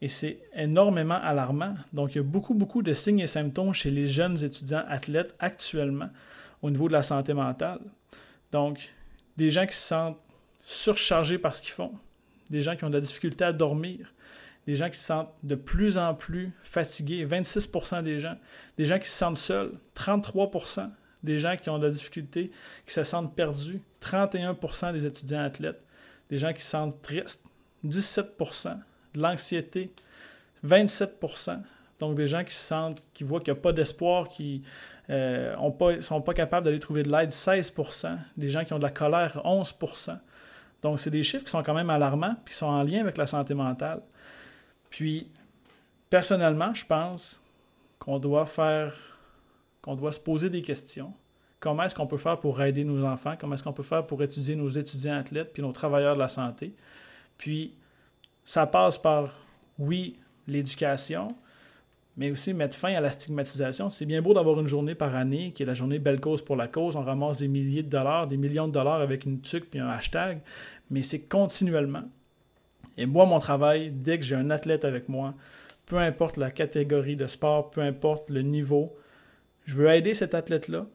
Et 0.01 0.07
c'est 0.07 0.39
énormément 0.53 1.19
alarmant. 1.21 1.75
Donc, 1.93 2.13
il 2.13 2.17
y 2.17 2.19
a 2.19 2.23
beaucoup, 2.23 2.53
beaucoup 2.53 2.81
de 2.81 2.93
signes 2.93 3.19
et 3.19 3.27
symptômes 3.27 3.73
chez 3.73 3.91
les 3.91 4.07
jeunes 4.07 4.43
étudiants 4.43 4.83
athlètes 4.87 5.33
actuellement 5.39 6.09
au 6.61 6.69
niveau 6.69 6.87
de 6.87 6.93
la 6.93 7.03
santé 7.03 7.33
mentale. 7.33 7.79
Donc, 8.51 8.89
des 9.38 9.51
gens 9.51 9.65
qui 9.65 9.75
se 9.75 9.88
sentent 9.88 10.19
surchargés 10.63 11.38
par 11.38 11.55
ce 11.55 11.62
qu'ils 11.62 11.73
font, 11.73 11.93
des 12.49 12.62
gens 12.62 12.75
qui 12.75 12.84
ont 12.84 12.89
de 12.89 12.95
la 12.95 13.01
difficulté 13.01 13.43
à 13.43 13.53
dormir, 13.53 14.13
des 14.65 14.75
gens 14.75 14.89
qui 14.89 14.97
se 14.97 15.05
sentent 15.05 15.34
de 15.43 15.55
plus 15.55 15.97
en 15.97 16.13
plus 16.15 16.51
fatigués, 16.63 17.25
26% 17.25 18.03
des 18.03 18.19
gens, 18.19 18.36
des 18.77 18.86
gens 18.86 18.97
qui 18.97 19.10
se 19.10 19.17
sentent 19.17 19.38
seuls, 19.38 19.71
33% 19.95 20.89
des 21.23 21.39
gens 21.39 21.55
qui 21.55 21.69
ont 21.69 21.79
de 21.79 21.88
la 21.88 21.91
difficulté, 21.91 22.51
qui 22.86 22.93
se 22.93 23.03
sentent 23.03 23.36
perdus, 23.36 23.81
31% 24.01 24.93
des 24.93 25.05
étudiants 25.05 25.43
athlètes, 25.43 25.81
des 26.29 26.38
gens 26.38 26.53
qui 26.53 26.62
se 26.62 26.69
sentent 26.69 27.01
tristes, 27.01 27.45
17% 27.84 28.77
de 29.13 29.21
l'anxiété, 29.21 29.91
27% 30.65 31.62
donc 31.99 32.15
des 32.15 32.27
gens 32.27 32.43
qui 32.43 32.53
se 32.53 32.63
sentent, 32.63 33.01
qui 33.13 33.23
voient 33.23 33.39
qu'il 33.39 33.53
n'y 33.53 33.60
a 33.60 33.62
pas 33.62 33.73
d'espoir, 33.73 34.29
qui 34.29 34.63
euh, 35.09 35.55
sont 36.01 36.21
pas 36.21 36.33
capables 36.33 36.65
d'aller 36.65 36.79
trouver 36.79 37.03
de 37.03 37.11
l'aide, 37.11 37.31
16% 37.31 38.17
Des 38.37 38.49
gens 38.49 38.63
qui 38.63 38.73
ont 38.73 38.77
de 38.77 38.83
la 38.83 38.89
colère, 38.89 39.41
11% 39.45 40.17
Donc, 40.81 40.99
c'est 40.99 41.11
des 41.11 41.23
chiffres 41.23 41.45
qui 41.45 41.51
sont 41.51 41.63
quand 41.63 41.73
même 41.73 41.89
alarmants, 41.89 42.35
puis 42.43 42.53
qui 42.53 42.57
sont 42.57 42.67
en 42.67 42.83
lien 42.83 43.01
avec 43.01 43.17
la 43.17 43.27
santé 43.27 43.53
mentale. 43.53 44.01
Puis, 44.89 45.29
personnellement, 46.09 46.73
je 46.73 46.85
pense 46.85 47.41
qu'on 47.99 48.19
doit 48.19 48.45
faire, 48.45 48.95
qu'on 49.81 49.95
doit 49.95 50.11
se 50.11 50.19
poser 50.19 50.49
des 50.49 50.61
questions. 50.61 51.13
Comment 51.59 51.83
est-ce 51.83 51.95
qu'on 51.95 52.07
peut 52.07 52.17
faire 52.17 52.39
pour 52.39 52.61
aider 52.61 52.83
nos 52.83 53.03
enfants? 53.05 53.35
Comment 53.39 53.55
est-ce 53.55 53.63
qu'on 53.63 53.73
peut 53.73 53.83
faire 53.83 54.05
pour 54.05 54.21
étudier 54.21 54.55
nos 54.55 54.69
étudiants 54.69 55.17
athlètes 55.17 55.51
puis 55.53 55.63
nos 55.63 55.71
travailleurs 55.71 56.15
de 56.15 56.19
la 56.19 56.29
santé? 56.29 56.75
Puis, 57.37 57.75
ça 58.43 58.67
passe 58.67 58.97
par, 58.97 59.33
oui, 59.79 60.19
l'éducation, 60.47 61.35
mais 62.17 62.32
aussi 62.32 62.54
mettre 62.54 62.75
fin 62.75 62.93
à 62.93 63.01
la 63.01 63.12
stigmatisation. 63.12 63.89
C'est 63.89 64.06
bien 64.06 64.21
beau 64.21 64.34
d'avoir 64.34 64.60
une 64.60 64.67
journée 64.67 64.95
par 64.95 65.15
année 65.15 65.51
qui 65.51 65.63
est 65.63 65.65
la 65.65 65.73
journée 65.73 65.99
Belle 65.99 66.19
Cause 66.19 66.43
pour 66.43 66.56
la 66.56 66.67
cause. 66.67 66.95
On 66.95 67.04
ramasse 67.04 67.38
des 67.38 67.47
milliers 67.47 67.84
de 67.84 67.89
dollars, 67.89 68.28
des 68.28 68.38
millions 68.38 68.67
de 68.67 68.73
dollars 68.73 69.01
avec 69.01 69.25
une 69.25 69.41
tuque 69.41 69.69
puis 69.69 69.80
un 69.80 69.89
hashtag, 69.89 70.39
mais 70.89 71.04
c'est 71.04 71.28
continuellement. 71.28 72.04
Et 72.97 73.06
moi, 73.06 73.25
mon 73.25 73.39
travail, 73.39 73.91
dès 73.91 74.17
que 74.17 74.25
j'ai 74.25 74.36
un 74.36 74.49
athlète 74.49 74.86
avec 74.86 75.10
moi, 75.10 75.34
peu 75.86 75.97
importe 75.97 76.38
la 76.38 76.51
catégorie 76.51 77.17
de 77.17 77.28
sport, 77.28 77.69
peu 77.69 77.82
importe 77.82 78.30
le 78.30 78.41
niveau, 78.41 78.95
je 79.65 79.75
veux 79.75 79.89
aider 79.89 80.13
cet 80.13 80.34
athlète-là 80.34 80.86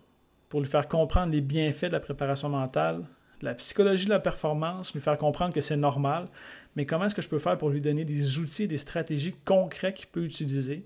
pour 0.48 0.60
lui 0.60 0.68
faire 0.68 0.88
comprendre 0.88 1.32
les 1.32 1.40
bienfaits 1.40 1.86
de 1.86 1.92
la 1.92 2.00
préparation 2.00 2.48
mentale, 2.48 3.04
la 3.42 3.54
psychologie 3.54 4.06
de 4.06 4.10
la 4.10 4.20
performance, 4.20 4.94
lui 4.94 5.00
faire 5.00 5.18
comprendre 5.18 5.54
que 5.54 5.60
c'est 5.60 5.76
normal, 5.76 6.28
mais 6.76 6.86
comment 6.86 7.04
est-ce 7.04 7.14
que 7.14 7.22
je 7.22 7.28
peux 7.28 7.38
faire 7.38 7.58
pour 7.58 7.70
lui 7.70 7.80
donner 7.80 8.04
des 8.04 8.38
outils, 8.38 8.66
des 8.66 8.76
stratégies 8.76 9.34
concrètes 9.44 9.94
qu'il 9.94 10.08
peut 10.08 10.24
utiliser 10.24 10.84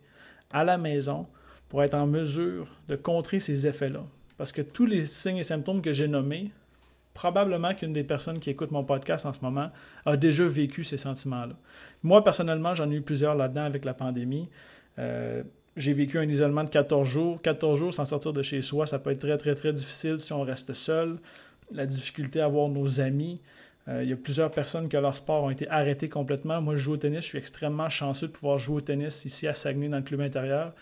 à 0.55 0.65
la 0.65 0.79
maison 0.79 1.27
pour 1.69 1.83
être 1.83 1.95
en 1.95 2.07
mesure 2.07 2.69
de 2.89 2.97
contrer 2.97 3.41
ces 3.41 3.67
effets-là. 3.67 4.05
Parce 4.39 4.53
que 4.53 4.63
tous 4.63 4.87
les 4.87 5.05
signes 5.05 5.39
et 5.39 5.43
symptômes 5.43 5.83
que 5.83 5.93
j'ai 5.93 6.09
nommés, 6.09 6.51
probablement 7.13 7.75
qu'une 7.75 7.93
des 7.93 8.05
personnes 8.05 8.39
qui 8.39 8.51
écoute 8.51 8.71
mon 8.71 8.85
podcast 8.85 9.27
en 9.27 9.33
ce 9.33 9.41
moment 9.41 9.71
a 10.07 10.17
déjà 10.17 10.47
vécu 10.47 10.85
ces 10.85 10.97
sentiments-là. 10.97 11.55
Moi, 12.03 12.23
personnellement, 12.23 12.75
j'en 12.75 12.91
ai 12.91 12.95
eu 12.95 13.03
plusieurs 13.03 13.35
là-dedans 13.35 13.65
avec 13.65 13.85
la 13.85 13.95
pandémie. 13.95 14.49
Euh, 14.99 15.43
j'ai 15.77 15.93
vécu 15.93 16.19
un 16.19 16.29
isolement 16.29 16.63
de 16.63 16.71
14 16.71 17.07
jours. 17.07 17.43
14 17.43 17.79
jours 17.79 17.95
sans 17.95 18.05
sortir 18.05 18.33
de 18.33 18.43
chez 18.43 18.63
soi, 18.63 18.87
ça 18.87 18.99
peut 19.01 19.11
être 19.11 19.21
très, 19.21 19.37
très, 19.37 19.55
très 19.55 19.73
difficile 19.73 20.21
si 20.21 20.33
on 20.33 20.43
reste 20.43 20.73
seul. 20.75 21.19
La 21.73 21.87
difficulté 21.87 22.41
à 22.41 22.47
voir 22.47 22.69
nos 22.69 23.01
amis. 23.01 23.41
Euh, 23.89 24.03
il 24.03 24.09
y 24.09 24.13
a 24.13 24.17
plusieurs 24.17 24.51
personnes 24.51 24.89
que 24.89 24.97
leur 24.97 25.17
sport 25.17 25.45
ont 25.45 25.51
été 25.51 25.69
arrêtés 25.69 26.09
complètement. 26.09 26.61
Moi, 26.61 26.77
je 26.77 26.81
joue 26.81 26.93
au 26.93 26.97
tennis. 26.97 27.21
Je 27.21 27.29
suis 27.29 27.39
extrêmement 27.39 27.89
chanceux 27.89 28.29
de 28.29 28.33
pouvoir 28.33 28.59
jouer 28.59 28.77
au 28.77 28.81
tennis 28.81 29.25
ici 29.25 29.47
à 29.47 29.55
Saguenay, 29.55 29.89
dans 29.89 29.99
le 29.99 30.03
club 30.03 30.21
intérieur. 30.21 30.73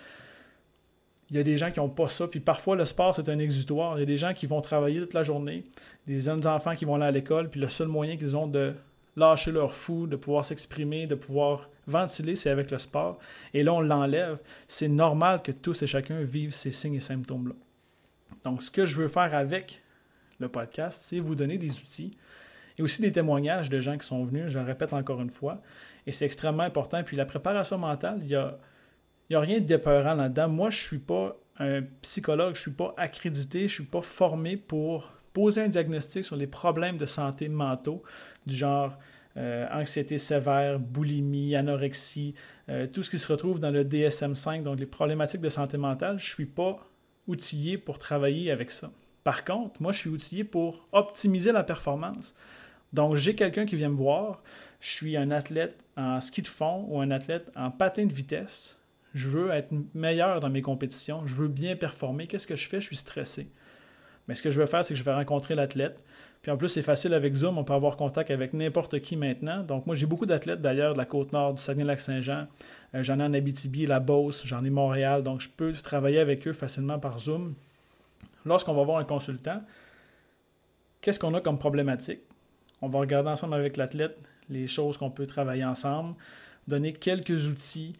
Il 1.30 1.36
y 1.36 1.40
a 1.40 1.42
des 1.42 1.56
gens 1.56 1.70
qui 1.70 1.80
n'ont 1.80 1.88
pas 1.88 2.08
ça. 2.08 2.28
Puis 2.28 2.40
parfois, 2.40 2.76
le 2.76 2.84
sport, 2.84 3.16
c'est 3.16 3.28
un 3.28 3.38
exutoire. 3.38 3.96
Il 3.96 4.00
y 4.00 4.02
a 4.02 4.06
des 4.06 4.18
gens 4.18 4.32
qui 4.32 4.46
vont 4.46 4.60
travailler 4.60 5.00
toute 5.00 5.14
la 5.14 5.22
journée, 5.22 5.64
des 6.06 6.18
jeunes 6.18 6.46
enfants 6.46 6.74
qui 6.74 6.84
vont 6.84 6.96
aller 6.96 7.06
à 7.06 7.10
l'école, 7.10 7.48
puis 7.48 7.58
le 7.58 7.68
seul 7.68 7.88
moyen 7.88 8.16
qu'ils 8.16 8.36
ont 8.36 8.46
de 8.46 8.74
lâcher 9.16 9.50
leur 9.50 9.74
fou, 9.74 10.06
de 10.06 10.16
pouvoir 10.16 10.44
s'exprimer, 10.44 11.06
de 11.06 11.14
pouvoir 11.14 11.70
ventiler, 11.86 12.36
c'est 12.36 12.50
avec 12.50 12.70
le 12.70 12.78
sport. 12.78 13.18
Et 13.54 13.62
là, 13.62 13.72
on 13.74 13.80
l'enlève. 13.80 14.38
C'est 14.68 14.88
normal 14.88 15.42
que 15.42 15.52
tous 15.52 15.82
et 15.82 15.86
chacun 15.86 16.22
vivent 16.22 16.52
ces 16.52 16.70
signes 16.70 16.94
et 16.94 17.00
symptômes-là. 17.00 17.54
Donc, 18.44 18.62
ce 18.62 18.70
que 18.70 18.86
je 18.86 18.96
veux 18.96 19.08
faire 19.08 19.34
avec 19.34 19.82
le 20.38 20.48
podcast, 20.48 21.02
c'est 21.04 21.18
vous 21.18 21.34
donner 21.34 21.58
des 21.58 21.70
outils 21.80 22.16
et 22.78 22.82
aussi 22.82 23.02
des 23.02 23.12
témoignages 23.12 23.70
de 23.70 23.80
gens 23.80 23.98
qui 23.98 24.06
sont 24.06 24.24
venus, 24.24 24.48
je 24.48 24.58
le 24.58 24.64
répète 24.64 24.92
encore 24.92 25.20
une 25.20 25.30
fois. 25.30 25.60
Et 26.06 26.12
c'est 26.12 26.24
extrêmement 26.24 26.62
important. 26.62 27.02
Puis 27.04 27.16
la 27.16 27.24
préparation 27.24 27.78
mentale, 27.78 28.18
il 28.22 28.30
y 28.30 28.34
a 28.34 28.58
n'y 29.32 29.36
a 29.36 29.40
rien 29.40 29.60
de 29.60 29.64
dépeurant 29.64 30.14
là-dedans. 30.14 30.48
Moi, 30.48 30.70
je 30.70 30.78
ne 30.78 30.82
suis 30.82 30.98
pas 30.98 31.36
un 31.58 31.82
psychologue, 32.02 32.54
je 32.54 32.60
ne 32.60 32.62
suis 32.62 32.70
pas 32.70 32.94
accrédité, 32.96 33.60
je 33.60 33.64
ne 33.64 33.68
suis 33.68 33.84
pas 33.84 34.02
formé 34.02 34.56
pour 34.56 35.12
poser 35.32 35.62
un 35.62 35.68
diagnostic 35.68 36.24
sur 36.24 36.36
les 36.36 36.46
problèmes 36.46 36.98
de 36.98 37.06
santé 37.06 37.48
mentaux, 37.48 38.02
du 38.46 38.54
genre 38.54 38.98
euh, 39.36 39.66
anxiété 39.72 40.18
sévère, 40.18 40.78
boulimie, 40.78 41.56
anorexie, 41.56 42.34
euh, 42.68 42.86
tout 42.86 43.02
ce 43.02 43.10
qui 43.10 43.18
se 43.18 43.30
retrouve 43.30 43.60
dans 43.60 43.70
le 43.70 43.84
DSM-5, 43.84 44.62
donc 44.62 44.78
les 44.78 44.86
problématiques 44.86 45.40
de 45.40 45.48
santé 45.48 45.78
mentale, 45.78 46.18
je 46.18 46.24
ne 46.24 46.34
suis 46.34 46.46
pas 46.46 46.86
outillé 47.26 47.78
pour 47.78 47.98
travailler 47.98 48.50
avec 48.50 48.70
ça. 48.70 48.90
Par 49.24 49.44
contre, 49.44 49.80
moi, 49.80 49.92
je 49.92 49.98
suis 49.98 50.10
outillé 50.10 50.44
pour 50.44 50.88
optimiser 50.92 51.52
la 51.52 51.62
performance. 51.62 52.34
Donc, 52.92 53.16
j'ai 53.16 53.34
quelqu'un 53.34 53.66
qui 53.66 53.76
vient 53.76 53.88
me 53.88 53.96
voir, 53.96 54.42
je 54.80 54.90
suis 54.90 55.16
un 55.16 55.30
athlète 55.30 55.84
en 55.96 56.20
ski 56.20 56.42
de 56.42 56.48
fond 56.48 56.86
ou 56.88 57.00
un 57.00 57.10
athlète 57.10 57.50
en 57.56 57.70
patin 57.70 58.06
de 58.06 58.12
vitesse 58.12 58.78
je 59.14 59.28
veux 59.28 59.50
être 59.50 59.70
meilleur 59.94 60.40
dans 60.40 60.48
mes 60.48 60.62
compétitions, 60.62 61.26
je 61.26 61.34
veux 61.34 61.48
bien 61.48 61.76
performer. 61.76 62.26
Qu'est-ce 62.26 62.46
que 62.46 62.56
je 62.56 62.68
fais? 62.68 62.80
Je 62.80 62.86
suis 62.86 62.96
stressé. 62.96 63.48
Mais 64.26 64.34
ce 64.34 64.42
que 64.42 64.50
je 64.50 64.60
vais 64.60 64.66
faire, 64.66 64.84
c'est 64.84 64.94
que 64.94 64.98
je 64.98 65.04
vais 65.04 65.12
rencontrer 65.12 65.54
l'athlète. 65.54 66.02
Puis 66.40 66.50
en 66.50 66.56
plus, 66.56 66.68
c'est 66.68 66.82
facile 66.82 67.14
avec 67.14 67.34
Zoom, 67.34 67.58
on 67.58 67.64
peut 67.64 67.74
avoir 67.74 67.96
contact 67.96 68.30
avec 68.30 68.52
n'importe 68.52 69.00
qui 69.00 69.16
maintenant. 69.16 69.62
Donc 69.62 69.86
moi, 69.86 69.94
j'ai 69.94 70.06
beaucoup 70.06 70.26
d'athlètes 70.26 70.60
d'ailleurs 70.60 70.94
de 70.94 70.98
la 70.98 71.04
côte 71.04 71.32
nord, 71.32 71.54
du 71.54 71.62
Saguenay-Lac-Saint-Jean. 71.62 72.46
Euh, 72.94 73.02
j'en 73.02 73.20
ai 73.20 73.22
en 73.22 73.34
Abitibi, 73.34 73.86
la 73.86 74.00
Beauce, 74.00 74.42
j'en 74.44 74.64
ai 74.64 74.70
Montréal. 74.70 75.22
Donc 75.22 75.40
je 75.40 75.48
peux 75.48 75.72
travailler 75.72 76.18
avec 76.18 76.46
eux 76.48 76.52
facilement 76.52 76.98
par 76.98 77.18
Zoom. 77.18 77.54
Lorsqu'on 78.44 78.74
va 78.74 78.82
voir 78.82 78.98
un 78.98 79.04
consultant, 79.04 79.62
qu'est-ce 81.00 81.20
qu'on 81.20 81.34
a 81.34 81.40
comme 81.40 81.58
problématique? 81.58 82.20
On 82.82 82.88
va 82.88 82.98
regarder 82.98 83.30
ensemble 83.30 83.54
avec 83.54 83.76
l'athlète 83.76 84.18
les 84.50 84.66
choses 84.66 84.98
qu'on 84.98 85.10
peut 85.10 85.26
travailler 85.26 85.64
ensemble, 85.64 86.14
donner 86.66 86.92
quelques 86.92 87.46
outils, 87.46 87.94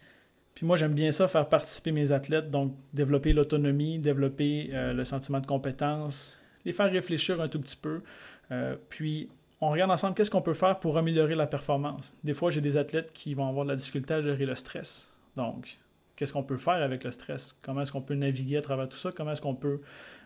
puis 0.55 0.67
moi, 0.67 0.77
j'aime 0.77 0.95
bien 0.95 1.11
ça, 1.11 1.29
faire 1.29 1.49
participer 1.49 1.93
mes 1.93 2.13
athlètes, 2.13 2.51
donc 2.51 2.75
développer 2.93 3.33
l'autonomie, 3.33 3.99
développer 3.99 4.71
euh, 4.73 4.93
le 4.93 5.05
sentiment 5.05 5.41
de 5.41 5.47
compétence, 5.47 6.39
les 6.65 6.73
faire 6.73 6.91
réfléchir 6.91 7.41
un 7.41 7.49
tout 7.49 7.61
petit 7.61 7.77
peu. 7.77 8.03
Euh, 8.51 8.77
puis 8.89 9.29
on 9.61 9.71
regarde 9.71 9.91
ensemble 9.91 10.15
qu'est-ce 10.15 10.31
qu'on 10.31 10.43
peut 10.43 10.55
faire 10.55 10.79
pour 10.79 10.99
améliorer 10.99 11.35
la 11.35 11.47
performance. 11.47 12.17
Des 12.23 12.35
fois, 12.35 12.51
j'ai 12.51 12.61
des 12.61 12.77
athlètes 12.77 13.13
qui 13.13 13.35
vont 13.35 13.49
avoir 13.49 13.65
de 13.65 13.71
la 13.71 13.77
difficulté 13.77 14.15
à 14.15 14.23
gérer 14.23 14.47
le 14.47 14.55
stress. 14.55 15.11
Donc, 15.37 15.79
qu'est-ce 16.17 16.33
qu'on 16.33 16.43
peut 16.43 16.59
faire 16.59 16.75
avec 16.75 17.05
le 17.05 17.11
stress? 17.11 17.59
Comment 17.63 17.81
est-ce 17.81 17.93
qu'on 17.93 18.03
peut 18.03 18.15
naviguer 18.15 18.59
à 18.59 18.63
travers 18.63 18.89
tout 18.89 18.99
ça? 18.99 19.11
Comment 19.11 19.33
est-ce 19.33 19.41
qu'on 19.41 19.55
peut 19.55 19.81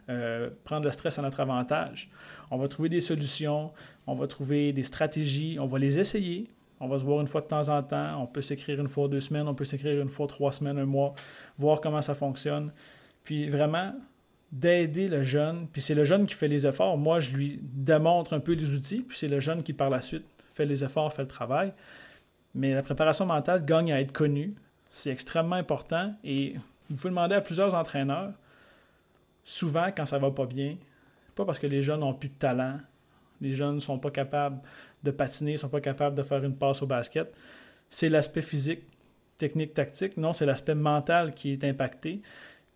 euh, 0.08 0.50
prendre 0.64 0.84
le 0.84 0.90
stress 0.90 1.18
à 1.18 1.22
notre 1.22 1.40
avantage? 1.40 2.10
On 2.50 2.58
va 2.58 2.68
trouver 2.68 2.88
des 2.88 3.00
solutions, 3.00 3.72
on 4.06 4.14
va 4.14 4.26
trouver 4.26 4.72
des 4.72 4.82
stratégies, 4.82 5.58
on 5.60 5.66
va 5.66 5.78
les 5.78 5.98
essayer, 5.98 6.48
on 6.80 6.88
va 6.88 6.98
se 6.98 7.04
voir 7.04 7.20
une 7.20 7.26
fois 7.26 7.40
de 7.40 7.46
temps 7.46 7.68
en 7.68 7.82
temps. 7.82 8.22
On 8.22 8.26
peut 8.26 8.42
s'écrire 8.42 8.80
une 8.80 8.88
fois 8.88 9.08
deux 9.08 9.20
semaines, 9.20 9.48
on 9.48 9.54
peut 9.54 9.64
s'écrire 9.64 10.00
une 10.00 10.10
fois 10.10 10.26
trois 10.26 10.52
semaines, 10.52 10.78
un 10.78 10.86
mois, 10.86 11.14
voir 11.58 11.80
comment 11.80 12.02
ça 12.02 12.14
fonctionne. 12.14 12.72
Puis 13.24 13.48
vraiment, 13.48 13.94
d'aider 14.52 15.08
le 15.08 15.22
jeune. 15.22 15.66
Puis 15.72 15.82
c'est 15.82 15.94
le 15.94 16.04
jeune 16.04 16.26
qui 16.26 16.34
fait 16.34 16.48
les 16.48 16.66
efforts. 16.66 16.96
Moi, 16.96 17.20
je 17.20 17.36
lui 17.36 17.60
démontre 17.62 18.34
un 18.34 18.40
peu 18.40 18.52
les 18.52 18.70
outils, 18.70 19.02
puis 19.02 19.16
c'est 19.16 19.28
le 19.28 19.40
jeune 19.40 19.62
qui, 19.62 19.72
par 19.72 19.90
la 19.90 20.00
suite, 20.00 20.24
fait 20.54 20.66
les 20.66 20.84
efforts, 20.84 21.12
fait 21.12 21.22
le 21.22 21.28
travail. 21.28 21.72
Mais 22.54 22.74
la 22.74 22.82
préparation 22.82 23.26
mentale 23.26 23.64
gagne 23.64 23.92
à 23.92 24.00
être 24.00 24.12
connue. 24.12 24.54
C'est 24.90 25.10
extrêmement 25.10 25.56
important. 25.56 26.14
Et 26.24 26.54
vous 26.88 26.96
pouvez 26.96 27.10
demander 27.10 27.34
à 27.34 27.40
plusieurs 27.40 27.74
entraîneurs, 27.74 28.32
souvent 29.46 29.86
quand 29.96 30.04
ça 30.04 30.18
va 30.18 30.30
pas 30.30 30.44
bien, 30.44 30.76
pas 31.34 31.46
parce 31.46 31.58
que 31.58 31.66
les 31.66 31.80
jeunes 31.80 32.00
n'ont 32.00 32.12
plus 32.12 32.28
de 32.28 32.34
talent, 32.34 32.78
les 33.40 33.54
jeunes 33.54 33.76
ne 33.76 33.80
sont 33.80 33.98
pas 33.98 34.10
capables 34.10 34.60
de 35.02 35.10
patiner, 35.10 35.52
ne 35.52 35.56
sont 35.56 35.68
pas 35.70 35.80
capables 35.80 36.16
de 36.16 36.22
faire 36.22 36.44
une 36.44 36.56
passe 36.56 36.82
au 36.82 36.86
basket. 36.86 37.32
C'est 37.88 38.08
l'aspect 38.08 38.42
physique, 38.42 38.82
technique, 39.36 39.72
tactique. 39.72 40.16
Non, 40.16 40.32
c'est 40.32 40.46
l'aspect 40.46 40.74
mental 40.74 41.32
qui 41.34 41.52
est 41.52 41.64
impacté. 41.64 42.20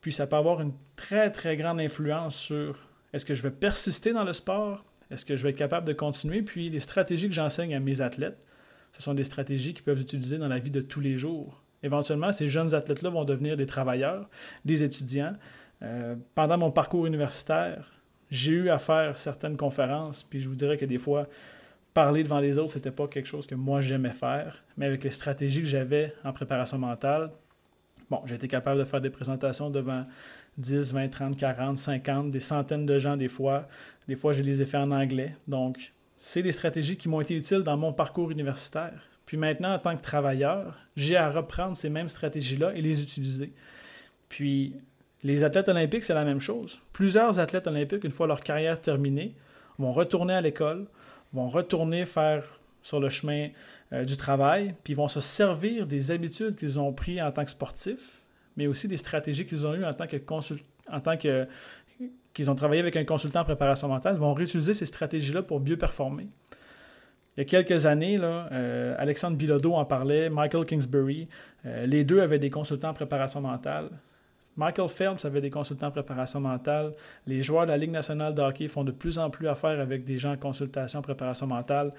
Puis 0.01 0.13
ça 0.13 0.27
peut 0.27 0.37
avoir 0.37 0.61
une 0.61 0.73
très, 0.97 1.31
très 1.31 1.57
grande 1.57 1.81
influence 1.81 2.37
sur 2.37 2.89
est-ce 3.13 3.25
que 3.25 3.35
je 3.35 3.43
vais 3.43 3.51
persister 3.51 4.13
dans 4.13 4.25
le 4.25 4.33
sport? 4.33 4.85
Est-ce 5.11 5.25
que 5.25 5.37
je 5.37 5.43
vais 5.43 5.51
être 5.51 5.57
capable 5.57 5.87
de 5.87 5.93
continuer? 5.93 6.43
Puis 6.43 6.71
les 6.71 6.79
stratégies 6.79 7.29
que 7.29 7.35
j'enseigne 7.35 7.75
à 7.75 7.81
mes 7.81 8.01
athlètes, 8.01 8.47
ce 8.93 9.03
sont 9.03 9.15
des 9.15 9.25
stratégies 9.25 9.75
qu'ils 9.75 9.85
peuvent 9.85 10.01
utiliser 10.01 10.39
dans 10.39 10.49
la 10.49 10.59
vie 10.59 10.71
de 10.71 10.81
tous 10.81 11.01
les 11.01 11.17
jours. 11.17 11.63
Éventuellement, 11.83 12.31
ces 12.31 12.49
jeunes 12.49 12.75
athlètes-là 12.75 13.11
vont 13.11 13.25
devenir 13.25 13.57
des 13.57 13.67
travailleurs, 13.67 14.29
des 14.65 14.83
étudiants. 14.85 15.35
Euh, 15.83 16.17
pendant 16.35 16.59
mon 16.59 16.71
parcours 16.71 17.07
universitaire, 17.07 17.93
j'ai 18.31 18.53
eu 18.53 18.69
à 18.69 18.79
faire 18.79 19.17
certaines 19.17 19.57
conférences, 19.57 20.23
puis 20.23 20.41
je 20.41 20.49
vous 20.49 20.55
dirais 20.55 20.77
que 20.77 20.85
des 20.85 20.99
fois, 20.99 21.27
parler 21.95 22.23
devant 22.23 22.39
les 22.39 22.59
autres, 22.59 22.73
c'était 22.73 22.91
pas 22.91 23.09
quelque 23.09 23.27
chose 23.27 23.47
que 23.47 23.55
moi 23.55 23.81
j'aimais 23.81 24.13
faire, 24.13 24.63
mais 24.77 24.87
avec 24.87 25.03
les 25.03 25.11
stratégies 25.11 25.61
que 25.61 25.67
j'avais 25.67 26.15
en 26.25 26.33
préparation 26.33 26.79
mentale, 26.79 27.31
bon, 28.11 28.21
j'ai 28.27 28.37
été 28.37 28.49
capable 28.49 28.79
de 28.79 28.85
faire 28.85 29.01
des 29.01 29.11
présentations 29.11 29.71
devant 29.71 30.07
10, 30.59 30.93
20, 30.93 31.09
30, 31.09 31.37
40, 31.37 31.79
50, 31.79 32.29
des 32.29 32.41
centaines 32.41 32.87
de 32.87 32.99
gens 32.99 33.17
des 33.17 33.29
fois. 33.29 33.67
Des 34.09 34.17
fois, 34.17 34.33
je 34.33 34.43
les 34.43 34.63
ai 34.63 34.67
fait 34.67 34.77
en 34.77 34.91
anglais. 34.91 35.35
Donc, 35.49 35.93
c'est 36.19 36.43
des 36.43 36.53
stratégies 36.53 36.97
qui 36.97 37.09
m'ont 37.09 37.21
été 37.21 37.35
utiles 37.35 37.63
dans 37.63 37.77
mon 37.77 37.93
parcours 37.93 38.31
universitaire. 38.31 39.09
Puis 39.27 39.37
maintenant, 39.37 39.75
en 39.75 39.79
tant 39.79 39.97
que 39.97 40.03
travailleur, 40.03 40.77
j'ai 40.97 41.17
à 41.17 41.31
reprendre 41.31 41.77
ces 41.77 41.89
mêmes 41.89 42.09
stratégies-là 42.09 42.75
et 42.75 42.83
les 42.83 43.03
utiliser. 43.03 43.53
Puis, 44.29 44.75
les 45.23 45.45
athlètes 45.45 45.69
olympiques, 45.69 46.05
c'est 46.05 46.15
la 46.15 46.25
même 46.25 46.41
chose. 46.41 46.81
Plusieurs 46.93 47.39
athlètes 47.39 47.67
olympiques, 47.67 48.05
une 48.05 48.13
fois 48.13 48.27
leur 48.27 48.41
carrière 48.41 48.81
terminée, 48.81 49.35
vont 49.79 49.93
retourner 49.93 50.35
à 50.35 50.41
l'école, 50.41 50.87
vont 51.33 51.49
retourner 51.49 52.07
faire 52.07 52.45
sur 52.83 53.01
le 53.01 53.09
chemin 53.09 53.49
euh, 53.93 54.05
du 54.05 54.17
travail, 54.17 54.75
puis 54.85 54.95
vont 54.95 55.09
se 55.09 55.21
servir 55.21 55.87
des 55.87 56.11
habitudes 56.11 56.57
qu'ils 56.57 56.79
ont 56.79 56.93
prises 56.93 57.21
en 57.21 57.31
tant 57.31 57.45
que 57.45 57.51
sportifs, 57.51 58.23
mais 58.57 58.67
aussi 58.67 58.89
des 58.89 58.97
stratégies 58.97 59.47
qu'ils 59.47 59.67
ont 59.67 59.75
eues 59.75 59.85
en 59.85 59.93
tant 59.93 60.07
que 60.07 60.17
en 60.91 61.01
tant 61.01 61.17
que 61.17 61.47
qu'ils 62.33 62.51
ont 62.51 62.55
travaillé 62.55 62.81
avec 62.81 62.97
un 62.97 63.05
consultant 63.05 63.41
en 63.41 63.45
préparation 63.45 63.89
mentale, 63.89 64.17
vont 64.17 64.33
réutiliser 64.35 64.73
ces 64.73 64.87
stratégies-là 64.87 65.43
pour 65.43 65.61
mieux 65.61 65.77
performer. 65.77 66.29
Il 67.37 67.41
y 67.41 67.43
a 67.43 67.45
quelques 67.45 67.87
années, 67.87 68.19
là, 68.19 68.49
euh, 68.53 68.95
Alexandre 68.99 69.37
Bilodeau 69.37 69.75
en 69.75 69.85
parlait, 69.85 70.31
Michael 70.31 70.65
Kingsbury, 70.65 71.29
euh, 71.67 71.87
les 71.87 72.05
deux 72.05 72.21
avaient 72.21 72.39
des 72.39 72.51
consultants 72.51 72.91
en 72.91 72.95
préparation 72.95 73.41
mentale. 73.41 73.89
Michael 74.61 74.91
Phelps 74.91 75.25
avait 75.25 75.41
des 75.41 75.49
consultants 75.49 75.87
en 75.87 75.91
préparation 75.91 76.39
mentale. 76.39 76.93
Les 77.27 77.43
joueurs 77.43 77.65
de 77.65 77.71
la 77.71 77.79
Ligue 77.79 77.93
nationale 77.93 78.35
de 78.35 78.43
hockey 78.43 78.69
font 78.69 78.85
de 78.85 78.93
plus 78.93 79.19
en 79.19 79.31
plus 79.31 79.49
affaire 79.49 79.81
avec 79.81 80.05
des 80.05 80.19
gens 80.19 80.33
en 80.33 80.37
consultation 80.37 80.99
en 80.99 81.03
préparation 81.03 81.47
mentale. 81.47 81.95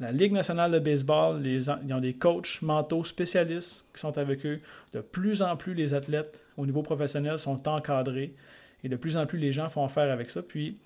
La 0.00 0.10
Ligue 0.10 0.32
nationale 0.32 0.72
de 0.72 0.80
baseball, 0.80 1.46
ils 1.46 1.70
ont 1.70 2.00
des 2.00 2.14
coachs 2.14 2.62
mentaux 2.62 3.04
spécialistes 3.04 3.86
qui 3.94 4.00
sont 4.00 4.18
avec 4.18 4.44
eux. 4.44 4.60
De 4.92 5.00
plus 5.00 5.40
en 5.40 5.56
plus, 5.56 5.72
les 5.72 5.94
athlètes 5.94 6.44
au 6.56 6.66
niveau 6.66 6.82
professionnel 6.82 7.38
sont 7.38 7.68
encadrés 7.68 8.34
et 8.82 8.88
de 8.88 8.96
plus 8.96 9.16
en 9.16 9.26
plus, 9.26 9.38
les 9.38 9.52
gens 9.52 9.68
font 9.68 9.84
affaire 9.84 10.12
avec 10.12 10.30
ça. 10.30 10.42
Puis, 10.42 10.78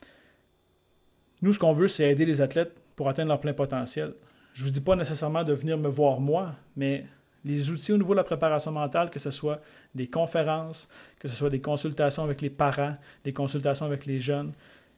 nous, 1.41 1.55
ce 1.55 1.59
qu'on 1.59 1.73
veut, 1.73 1.89
c'est 1.89 2.11
aider 2.11 2.27
les 2.27 2.43
athlètes 2.43 2.77
pour 2.97 3.09
atteindre 3.09 3.31
leur 3.31 3.41
plein 3.41 3.55
potentiel. 3.55 4.13
je 4.53 4.63
ne 4.63 4.67
vous 4.67 4.73
dis 4.73 4.81
pas 4.81 4.95
nécessairement 4.95 5.43
de 5.43 5.55
venir 5.55 5.79
me 5.79 5.89
voir 5.89 6.21
moi, 6.21 6.55
mais 6.77 7.07
les 7.45 7.71
outils 7.71 7.93
au 7.93 7.99
niveau 7.99 8.13
de 8.13 8.19
la 8.19 8.25
préparation 8.25 8.73
mentale, 8.73 9.11
que 9.11 9.19
ce 9.19 9.31
soit 9.31 9.61
des 9.95 10.07
conférences, 10.07 10.89
que 11.19 11.29
ce 11.29 11.35
soit 11.35 11.51
des 11.51 11.61
consultations 11.61 12.25
avec 12.25 12.41
les 12.41 12.51
parents, 12.51 12.97
des 13.25 13.33
consultations 13.33 13.87
avec 13.87 14.07
les 14.07 14.21
jeunes, 14.21 14.53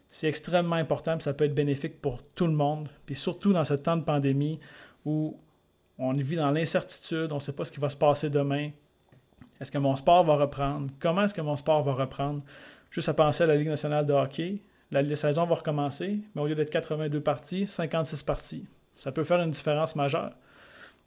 c'est 0.09 0.29
extrêmement 0.29 0.77
important, 0.77 1.19
et 1.19 1.21
ça 1.21 1.35
peut 1.35 1.45
être 1.45 1.55
bénéfique 1.55 2.01
pour 2.01 2.23
tout 2.35 2.47
le 2.47 2.53
monde, 2.53 2.89
puis 3.05 3.17
surtout 3.17 3.53
dans 3.53 3.65
ce 3.65 3.75
temps 3.75 3.97
de 3.97 4.05
pandémie 4.05 4.61
où 5.05 5.37
on 5.99 6.13
vit 6.13 6.37
dans 6.37 6.51
l'incertitude, 6.51 7.33
on 7.33 7.37
ne 7.37 7.41
sait 7.41 7.53
pas 7.53 7.65
ce 7.65 7.73
qui 7.73 7.81
va 7.81 7.89
se 7.89 7.97
passer 7.97 8.31
demain. 8.31 8.71
Est-ce 9.61 9.73
que 9.73 9.79
mon 9.79 9.97
sport 9.97 10.25
va 10.25 10.37
reprendre? 10.37 10.91
Comment 11.01 11.23
est-ce 11.23 11.35
que 11.35 11.41
mon 11.41 11.57
sport 11.57 11.83
va 11.83 11.95
reprendre? 11.95 12.43
Juste 12.91 13.09
à 13.09 13.15
penser 13.15 13.45
à 13.45 13.47
la 13.47 13.57
Ligue 13.57 13.69
nationale 13.69 14.07
de 14.07 14.13
hockey, 14.13 14.61
la, 14.91 15.17
saison 15.17 15.45
va 15.45 15.57
recommencer, 15.57 16.21
mais 16.35 16.43
au 16.43 16.47
lieu 16.47 16.55
d'être 16.55 16.71
82 16.71 17.21
parties, 17.21 17.67
56 17.67 18.23
parties. 18.23 18.67
Ça 18.97 19.11
peut 19.11 19.25
faire 19.25 19.41
une 19.41 19.51
différence 19.51 19.97
majeure. 19.97 20.33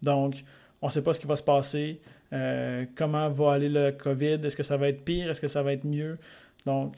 Donc, 0.01 0.43
on 0.81 0.87
ne 0.87 0.91
sait 0.91 1.01
pas 1.01 1.13
ce 1.13 1.19
qui 1.19 1.27
va 1.27 1.35
se 1.35 1.43
passer, 1.43 1.99
euh, 2.31 2.85
comment 2.95 3.29
va 3.29 3.53
aller 3.53 3.69
le 3.69 3.91
COVID, 3.91 4.39
est-ce 4.43 4.55
que 4.55 4.63
ça 4.63 4.77
va 4.77 4.89
être 4.89 5.03
pire, 5.03 5.29
est-ce 5.29 5.41
que 5.41 5.47
ça 5.47 5.63
va 5.63 5.73
être 5.73 5.85
mieux? 5.85 6.17
Donc, 6.65 6.93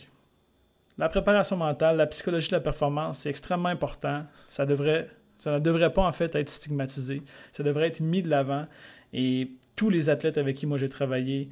la 0.98 1.10
préparation 1.10 1.58
mentale, 1.58 1.98
la 1.98 2.08
psychologie 2.08 2.50
de 2.50 2.56
la 2.56 2.62
performance, 2.62 3.20
c'est 3.20 3.30
extrêmement 3.30 3.70
important. 3.70 4.26
Ça, 4.48 4.66
devrait, 4.66 5.10
ça 5.40 5.54
ne 5.54 5.60
devrait 5.60 5.92
pas 5.92 6.04
en 6.04 6.12
fait 6.12 6.36
être 6.36 6.50
stigmatisé. 6.50 7.24
Ça 7.52 7.64
devrait 7.64 7.88
être 7.88 8.02
mis 8.02 8.22
de 8.22 8.30
l'avant. 8.30 8.68
Et 9.14 9.52
tous 9.76 9.90
les 9.90 10.10
athlètes 10.10 10.38
avec 10.38 10.58
qui 10.58 10.66
moi 10.66 10.78
j'ai 10.78 10.90
travaillé 10.90 11.50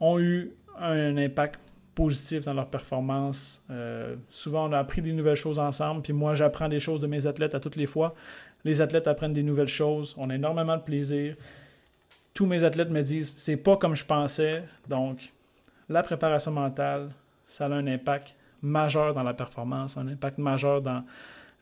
ont 0.00 0.18
eu 0.18 0.52
un 0.80 1.16
impact 1.16 1.60
positif 1.94 2.44
dans 2.44 2.54
leur 2.54 2.68
performance. 2.68 3.64
Euh, 3.70 4.14
souvent, 4.30 4.68
on 4.68 4.72
a 4.72 4.78
appris 4.78 5.02
des 5.02 5.12
nouvelles 5.12 5.36
choses 5.36 5.58
ensemble, 5.58 6.02
puis 6.02 6.12
moi, 6.12 6.34
j'apprends 6.34 6.68
des 6.68 6.78
choses 6.78 7.00
de 7.00 7.08
mes 7.08 7.26
athlètes 7.26 7.56
à 7.56 7.60
toutes 7.60 7.74
les 7.74 7.86
fois. 7.86 8.14
Les 8.64 8.82
athlètes 8.82 9.06
apprennent 9.06 9.32
des 9.32 9.42
nouvelles 9.42 9.68
choses. 9.68 10.14
On 10.18 10.30
a 10.30 10.34
énormément 10.34 10.76
de 10.76 10.82
plaisir. 10.82 11.36
Tous 12.34 12.46
mes 12.46 12.64
athlètes 12.64 12.90
me 12.90 13.02
disent, 13.02 13.34
c'est 13.36 13.56
pas 13.56 13.76
comme 13.76 13.94
je 13.94 14.04
pensais. 14.04 14.62
Donc, 14.88 15.32
la 15.88 16.02
préparation 16.02 16.52
mentale, 16.52 17.10
ça 17.46 17.66
a 17.66 17.70
un 17.70 17.86
impact 17.86 18.36
majeur 18.62 19.14
dans 19.14 19.22
la 19.22 19.34
performance, 19.34 19.96
un 19.96 20.08
impact 20.08 20.38
majeur 20.38 20.82
dans 20.82 21.04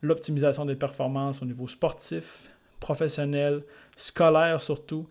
l'optimisation 0.02 0.64
des 0.64 0.76
performances 0.76 1.42
au 1.42 1.46
niveau 1.46 1.68
sportif, 1.68 2.50
professionnel, 2.80 3.62
scolaire 3.96 4.60
surtout. 4.60 5.08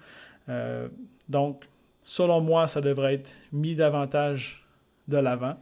Euh, 0.50 0.88
donc, 1.30 1.65
selon 2.04 2.41
moi, 2.41 2.67
ça 2.67 2.82
devrait 2.82 3.15
être 3.15 3.32
mis 3.52 3.76
davantage 3.76 4.65
de 5.08 5.17
l'avant. 5.17 5.58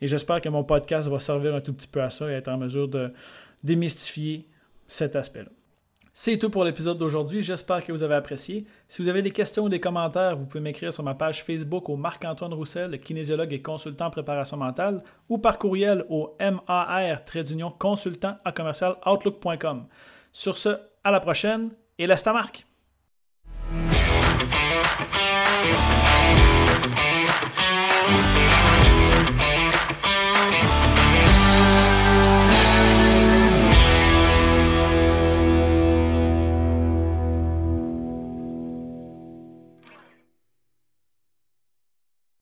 Et 0.00 0.08
j'espère 0.08 0.40
que 0.40 0.48
mon 0.48 0.64
podcast 0.64 1.08
va 1.08 1.18
servir 1.18 1.54
un 1.54 1.60
tout 1.60 1.72
petit 1.72 1.88
peu 1.88 2.02
à 2.02 2.10
ça 2.10 2.30
et 2.30 2.34
être 2.34 2.48
en 2.48 2.58
mesure 2.58 2.88
de 2.88 3.12
démystifier 3.64 4.46
cet 4.86 5.16
aspect-là. 5.16 5.50
C'est 6.20 6.36
tout 6.36 6.50
pour 6.50 6.64
l'épisode 6.64 6.98
d'aujourd'hui. 6.98 7.44
J'espère 7.44 7.84
que 7.84 7.92
vous 7.92 8.02
avez 8.02 8.16
apprécié. 8.16 8.66
Si 8.88 9.00
vous 9.00 9.08
avez 9.08 9.22
des 9.22 9.30
questions 9.30 9.62
ou 9.62 9.68
des 9.68 9.78
commentaires, 9.78 10.36
vous 10.36 10.46
pouvez 10.46 10.60
m'écrire 10.60 10.92
sur 10.92 11.04
ma 11.04 11.14
page 11.14 11.44
Facebook 11.44 11.88
au 11.88 11.94
Marc-Antoine 11.94 12.52
Roussel, 12.54 12.98
kinésiologue 12.98 13.52
et 13.52 13.62
consultant 13.62 14.06
en 14.06 14.10
préparation 14.10 14.56
mentale, 14.56 15.04
ou 15.28 15.38
par 15.38 15.58
courriel 15.60 16.04
au 16.08 16.36
MAR 16.40 17.22
consultant 17.78 18.36
à 18.44 18.50
commercial 18.50 18.96
outlook.com. 19.06 19.86
Sur 20.32 20.56
ce, 20.56 20.70
à 21.04 21.12
la 21.12 21.20
prochaine 21.20 21.70
et 21.98 22.08
laisse 22.08 22.24
ta 22.24 22.32
marque! 22.32 22.66